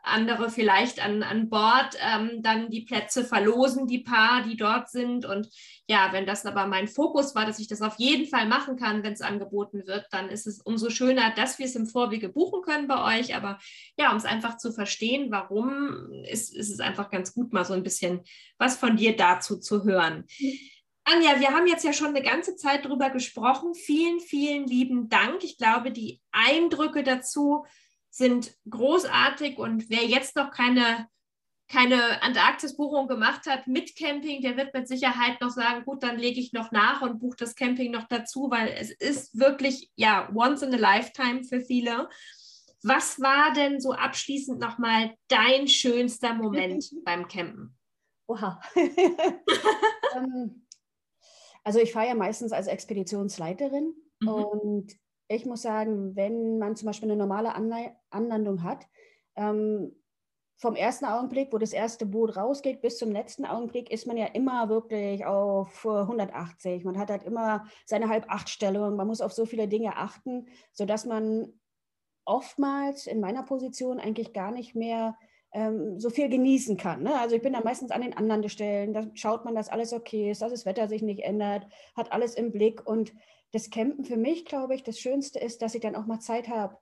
andere 0.07 0.51
vielleicht 0.51 1.05
an, 1.05 1.23
an 1.23 1.49
Bord 1.49 1.97
ähm, 2.01 2.42
dann 2.42 2.71
die 2.71 2.83
Plätze 2.83 3.25
verlosen, 3.25 3.87
die 3.87 3.99
paar, 3.99 4.42
die 4.42 4.57
dort 4.57 4.88
sind. 4.88 5.25
Und 5.25 5.49
ja, 5.88 6.09
wenn 6.12 6.27
das 6.27 6.47
aber 6.47 6.66
mein 6.66 6.88
Fokus 6.88 7.35
war, 7.35 7.45
dass 7.45 7.59
ich 7.59 7.69
das 7.69 7.83
auf 7.83 7.97
jeden 7.99 8.29
Fall 8.29 8.47
machen 8.47 8.77
kann, 8.77 9.03
wenn 9.03 9.12
es 9.12 9.21
angeboten 9.21 9.87
wird, 9.87 10.07
dann 10.11 10.29
ist 10.29 10.47
es 10.47 10.61
umso 10.61 10.90
schöner, 10.90 11.33
dass 11.35 11.59
wir 11.59 11.66
es 11.66 11.77
im 11.77 11.87
Vorwege 11.87 12.29
buchen 12.29 12.62
können 12.62 12.88
bei 12.88 13.19
euch. 13.19 13.35
Aber 13.35 13.59
ja, 13.99 14.11
um 14.11 14.16
es 14.16 14.25
einfach 14.25 14.57
zu 14.57 14.73
verstehen, 14.73 15.31
warum, 15.31 16.11
ist, 16.31 16.55
ist 16.55 16.71
es 16.71 16.81
einfach 16.81 17.11
ganz 17.11 17.35
gut, 17.35 17.53
mal 17.53 17.64
so 17.64 17.75
ein 17.75 17.83
bisschen 17.83 18.21
was 18.59 18.77
von 18.77 18.97
dir 18.97 19.16
dazu 19.16 19.59
zu 19.59 19.85
hören. 19.85 20.25
Anja, 21.09 21.38
wir 21.38 21.51
haben 21.51 21.69
jetzt 21.69 21.85
ja 21.85 21.92
schon 21.92 22.09
eine 22.09 22.23
ganze 22.23 22.57
Zeit 22.57 22.85
drüber 22.85 23.11
gesprochen. 23.11 23.75
Vielen, 23.75 24.19
vielen 24.19 24.66
lieben 24.66 25.09
Dank. 25.09 25.45
Ich 25.45 25.57
glaube, 25.57 25.92
die 25.92 26.21
Eindrücke 26.33 27.05
dazu, 27.05 27.64
sind 28.16 28.57
großartig 28.70 29.59
und 29.59 29.90
wer 29.90 30.05
jetzt 30.05 30.37
noch 30.37 30.50
keine, 30.50 31.07
keine 31.68 32.22
Antarktis-Buchung 32.22 33.09
gemacht 33.09 33.46
hat 33.46 33.66
mit 33.66 33.94
Camping, 33.94 34.40
der 34.40 34.57
wird 34.57 34.72
mit 34.72 34.88
Sicherheit 34.88 35.38
noch 35.42 35.50
sagen, 35.50 35.85
gut, 35.85 36.02
dann 36.02 36.18
lege 36.18 36.40
ich 36.40 36.55
noch 36.55 36.72
nach 36.72 37.02
und 37.02 37.18
buche 37.18 37.37
das 37.37 37.55
Camping 37.55 37.90
noch 37.90 38.09
dazu, 38.09 38.50
weil 38.50 38.68
es 38.68 38.90
ist 38.90 39.38
wirklich, 39.38 39.90
ja, 39.96 40.31
once 40.35 40.62
in 40.62 40.72
a 40.72 40.79
lifetime 40.79 41.44
für 41.44 41.61
viele. 41.61 42.09
Was 42.83 43.20
war 43.20 43.52
denn 43.52 43.81
so 43.81 43.92
abschließend 43.92 44.61
nochmal 44.61 45.14
dein 45.29 45.68
schönster 45.68 46.33
Moment 46.33 46.90
beim 47.05 47.29
Campen? 47.29 47.76
Oha. 48.26 48.61
Ähm, 50.14 50.66
also 51.64 51.81
ich 51.81 51.92
fahre 51.92 52.07
ja 52.07 52.14
meistens 52.14 52.52
als 52.52 52.68
Expeditionsleiterin 52.68 53.92
mhm. 54.20 54.29
und 54.29 54.96
ich 55.28 55.46
muss 55.46 55.62
sagen, 55.62 56.14
wenn 56.16 56.58
man 56.58 56.76
zum 56.76 56.86
Beispiel 56.86 57.10
eine 57.10 57.18
normale 57.18 57.54
Anlandung 58.10 58.62
hat, 58.62 58.86
ähm, 59.36 59.92
vom 60.58 60.74
ersten 60.74 61.04
Augenblick, 61.04 61.52
wo 61.52 61.58
das 61.58 61.74
erste 61.74 62.06
Boot 62.06 62.36
rausgeht, 62.36 62.80
bis 62.80 62.96
zum 62.96 63.12
letzten 63.12 63.44
Augenblick 63.44 63.90
ist 63.90 64.06
man 64.06 64.16
ja 64.16 64.26
immer 64.26 64.70
wirklich 64.70 65.26
auf 65.26 65.84
180. 65.84 66.82
Man 66.84 66.98
hat 66.98 67.10
halt 67.10 67.24
immer 67.24 67.66
seine 67.84 68.08
Halb-Acht-Stellung. 68.08 68.96
Man 68.96 69.06
muss 69.06 69.20
auf 69.20 69.32
so 69.32 69.44
viele 69.44 69.68
Dinge 69.68 69.96
achten, 69.96 70.46
sodass 70.72 71.04
man 71.04 71.52
oftmals 72.24 73.06
in 73.06 73.20
meiner 73.20 73.42
Position 73.42 74.00
eigentlich 74.00 74.32
gar 74.32 74.50
nicht 74.50 74.74
mehr 74.74 75.18
ähm, 75.52 75.98
so 75.98 76.11
viel 76.11 76.28
genießen 76.28 76.76
kann. 76.76 77.02
Ne? 77.02 77.18
Also 77.18 77.37
ich 77.37 77.42
bin 77.42 77.52
da 77.52 77.61
meistens 77.61 77.90
an 77.90 78.02
den 78.02 78.16
Anlandestellen, 78.16 78.92
da 78.92 79.06
schaut 79.14 79.44
man, 79.44 79.54
dass 79.54 79.68
alles 79.68 79.92
okay 79.92 80.30
ist, 80.30 80.42
dass 80.42 80.52
das 80.52 80.66
Wetter 80.66 80.88
sich 80.88 81.02
nicht 81.02 81.20
ändert, 81.20 81.66
hat 81.96 82.12
alles 82.12 82.35
im 82.35 82.52
Blick 82.52 82.87
und 82.87 83.12
das 83.52 83.70
Campen 83.70 84.04
für 84.04 84.16
mich, 84.16 84.44
glaube 84.44 84.74
ich, 84.74 84.82
das 84.82 84.98
Schönste 84.98 85.38
ist, 85.38 85.62
dass 85.62 85.74
ich 85.74 85.80
dann 85.80 85.96
auch 85.96 86.06
mal 86.06 86.20
Zeit 86.20 86.48
habe. 86.48 86.76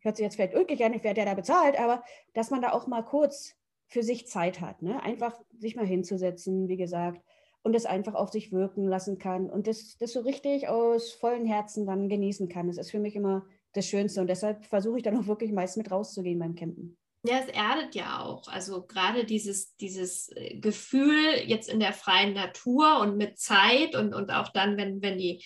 Hört 0.00 0.16
sich 0.16 0.24
jetzt 0.24 0.36
vielleicht 0.36 0.54
ulkig 0.54 0.84
an, 0.84 0.94
ich 0.94 1.04
werde 1.04 1.20
ja 1.20 1.26
da 1.26 1.34
bezahlt, 1.34 1.78
aber 1.78 2.02
dass 2.34 2.50
man 2.50 2.62
da 2.62 2.72
auch 2.72 2.86
mal 2.86 3.02
kurz 3.02 3.54
für 3.86 4.02
sich 4.02 4.26
Zeit 4.26 4.60
hat. 4.60 4.82
Ne? 4.82 5.02
Einfach 5.02 5.40
sich 5.58 5.74
mal 5.74 5.86
hinzusetzen, 5.86 6.68
wie 6.68 6.76
gesagt, 6.76 7.22
und 7.62 7.74
das 7.74 7.86
einfach 7.86 8.14
auf 8.14 8.30
sich 8.30 8.52
wirken 8.52 8.86
lassen 8.86 9.18
kann 9.18 9.50
und 9.50 9.66
das, 9.66 9.96
das 9.98 10.12
so 10.12 10.20
richtig 10.20 10.68
aus 10.68 11.10
vollen 11.10 11.46
Herzen 11.46 11.86
dann 11.86 12.08
genießen 12.08 12.48
kann. 12.48 12.68
Das 12.68 12.78
ist 12.78 12.90
für 12.90 13.00
mich 13.00 13.16
immer 13.16 13.44
das 13.72 13.86
Schönste 13.86 14.20
und 14.20 14.28
deshalb 14.28 14.64
versuche 14.64 14.98
ich 14.98 15.02
dann 15.02 15.16
auch 15.18 15.26
wirklich 15.26 15.52
meist 15.52 15.76
mit 15.76 15.90
rauszugehen 15.90 16.38
beim 16.38 16.54
Campen. 16.54 16.96
Ja, 17.24 17.40
es 17.40 17.48
erdet 17.48 17.94
ja 17.94 18.20
auch. 18.20 18.46
Also 18.48 18.86
gerade 18.86 19.24
dieses, 19.24 19.74
dieses 19.76 20.30
äh, 20.36 20.56
Gefühl 20.58 21.34
jetzt 21.46 21.68
in 21.68 21.80
der 21.80 21.92
freien 21.92 22.32
Natur 22.32 23.00
und 23.00 23.16
mit 23.16 23.38
Zeit 23.38 23.96
und, 23.96 24.14
und 24.14 24.30
auch 24.30 24.48
dann, 24.48 24.76
wenn, 24.76 25.02
wenn 25.02 25.18
die 25.18 25.44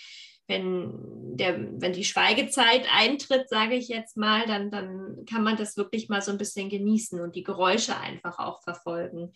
wenn, 0.49 1.37
der, 1.37 1.59
wenn 1.81 1.93
die 1.93 2.05
Schweigezeit 2.05 2.87
eintritt, 2.93 3.49
sage 3.49 3.75
ich 3.75 3.89
jetzt 3.89 4.17
mal, 4.17 4.47
dann, 4.47 4.71
dann 4.71 5.25
kann 5.25 5.43
man 5.43 5.57
das 5.57 5.77
wirklich 5.77 6.09
mal 6.09 6.21
so 6.21 6.31
ein 6.31 6.39
bisschen 6.39 6.69
genießen 6.69 7.21
und 7.21 7.37
die 7.37 7.45
Geräusche 7.45 7.97
einfach 7.97 8.39
auch 8.39 8.63
verfolgen. 8.63 9.33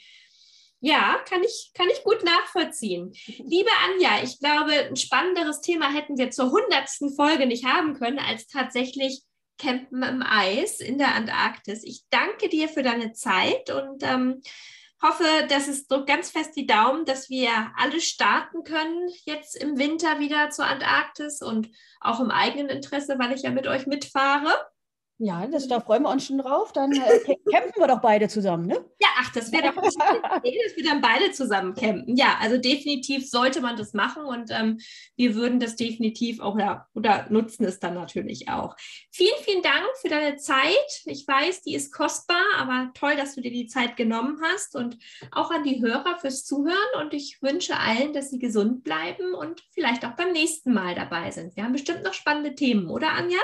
Ja, 0.81 1.16
kann 1.29 1.42
ich, 1.42 1.70
kann 1.75 1.88
ich 1.90 2.05
gut 2.05 2.22
nachvollziehen. 2.22 3.12
Liebe 3.27 3.70
Anja, 3.85 4.22
ich 4.22 4.38
glaube, 4.38 4.72
ein 4.72 4.96
spannenderes 4.96 5.61
Thema 5.61 5.92
hätten 5.92 6.18
wir 6.18 6.31
zur 6.31 6.51
hundertsten 6.51 7.14
Folge 7.14 7.46
nicht 7.46 7.64
haben 7.64 7.94
können, 7.94 8.18
als 8.18 8.46
tatsächlich 8.46 9.22
Campen 9.59 10.03
im 10.03 10.23
Eis 10.23 10.81
in 10.81 10.99
der 10.99 11.14
Antarktis. 11.14 11.83
Ich 11.85 12.05
danke 12.11 12.49
dir 12.49 12.69
für 12.69 12.83
deine 12.83 13.12
Zeit 13.12 13.71
und 13.71 14.03
ähm, 14.03 14.42
hoffe, 15.03 15.25
dass 15.49 15.69
es 15.69 15.87
drückt 15.87 16.09
ganz 16.09 16.31
fest 16.31 16.57
die 16.57 16.66
Daumen, 16.66 17.05
dass 17.05 17.29
wir 17.29 17.51
alle 17.77 18.01
starten 18.01 18.64
können 18.64 19.09
jetzt 19.25 19.57
im 19.57 19.79
Winter 19.79 20.19
wieder 20.19 20.51
zur 20.51 20.66
Antarktis 20.66 21.42
und 21.42 21.69
auch 22.01 22.21
im 22.21 22.31
eigenen 22.31 22.69
Interesse, 22.69 23.19
weil 23.19 23.33
ich 23.33 23.42
ja 23.42 23.51
mit 23.51 23.66
euch 23.66 23.87
mitfahre. 23.87 24.55
Ja, 25.19 25.47
das, 25.47 25.67
da 25.67 25.81
freuen 25.81 26.03
wir 26.03 26.11
uns 26.11 26.27
schon 26.27 26.37
drauf. 26.39 26.73
Dann 26.73 26.93
äh, 26.93 27.37
campen 27.51 27.81
wir 27.81 27.87
doch 27.87 28.03
beide 28.03 28.29
zusammen, 28.29 28.67
ne? 28.67 28.85
Ja, 29.01 29.09
ach, 29.17 29.33
das 29.33 29.51
wäre 29.51 29.73
doch 29.73 29.77
eine 29.83 30.39
Idee, 30.45 30.59
dass 30.63 30.77
wir 30.77 30.85
dann 30.85 31.01
beide 31.01 31.33
zusammen 31.33 31.75
campen. 31.75 32.17
Ja, 32.17 32.37
also 32.41 32.59
definitiv 32.59 33.29
sollte 33.29 33.63
man 33.63 33.77
das 33.77 33.95
machen 33.95 34.25
und 34.25 34.51
ähm, 34.51 34.79
wir 35.17 35.35
würden 35.35 35.59
das 35.59 35.77
definitiv 35.77 36.41
auch, 36.41 36.59
ja, 36.59 36.87
oder 36.95 37.27
nutzen 37.31 37.65
es 37.65 37.79
dann 37.79 37.95
natürlich 37.95 38.51
auch. 38.51 38.77
Vielen, 39.11 39.37
vielen 39.43 39.63
Dank 39.63 39.87
für 40.03 40.09
deine 40.09 40.37
Zeit. 40.37 41.03
Ich 41.07 41.27
weiß, 41.27 41.63
die 41.63 41.75
ist 41.75 41.95
kostbar, 41.95 42.45
aber 42.59 42.91
toll, 42.93 43.17
dass 43.17 43.35
du 43.35 43.41
dir 43.41 43.53
die 43.53 43.69
Zeit 43.69 43.97
genommen 43.97 44.39
hast 44.43 44.77
und 44.77 44.99
auch 45.33 45.51
an 45.51 45.65
die 45.65 45.81
Hörer 45.81 46.19
fürs 46.19 46.45
Zuhören 46.45 46.77
und 47.01 47.15
ich 47.15 47.39
wünsche 47.41 47.79
allen, 47.79 48.13
dass 48.13 48.29
sie 48.29 48.39
gesund 48.39 48.85
bleiben 48.85 49.35
und 49.35 49.63
vielleicht 49.73 50.05
auch 50.05 50.15
beim 50.15 50.33
nächsten 50.33 50.75
Mal 50.75 50.95
dabei 50.95 51.31
sind. 51.31 51.57
Wir 51.57 51.65
haben 51.65 51.73
bestimmt 51.73 52.03
noch 52.03 52.13
spannende 52.13 52.55
Themen, 52.55 52.91
oder 52.91 53.13
Anja? 53.13 53.41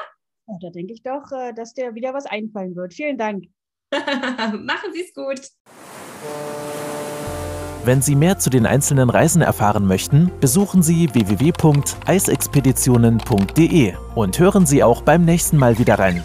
Ja, 0.53 0.59
da 0.61 0.71
denke 0.71 0.93
ich 0.93 1.03
doch, 1.03 1.33
äh, 1.33 1.55
dass 1.55 1.73
dir 1.73 1.95
wieder 1.95 2.12
was 2.12 2.27
einfallen 2.27 2.77
wird. 2.77 2.93
Vielen 2.93 3.17
Dank. 3.17 3.47
Machen 3.93 4.93
Sie 4.93 5.03
es 5.03 5.15
gut. 5.15 5.41
Wenn 7.85 8.03
Sie 8.03 8.15
mehr 8.15 8.38
zu 8.38 8.49
den 8.49 8.65
einzelnen 8.65 9.11
Reisen 9.11 9.43
erfahren 9.43 9.85
möchten, 9.87 10.31
besuchen 10.41 10.83
Sie 10.83 11.12
www.eisexpeditionen.de 11.12 13.95
und 14.15 14.38
hören 14.38 14.67
Sie 14.67 14.85
auch 14.85 15.03
beim 15.03 15.25
nächsten 15.25 15.57
Mal 15.57 15.79
wieder 15.79 15.99
rein. 15.99 16.23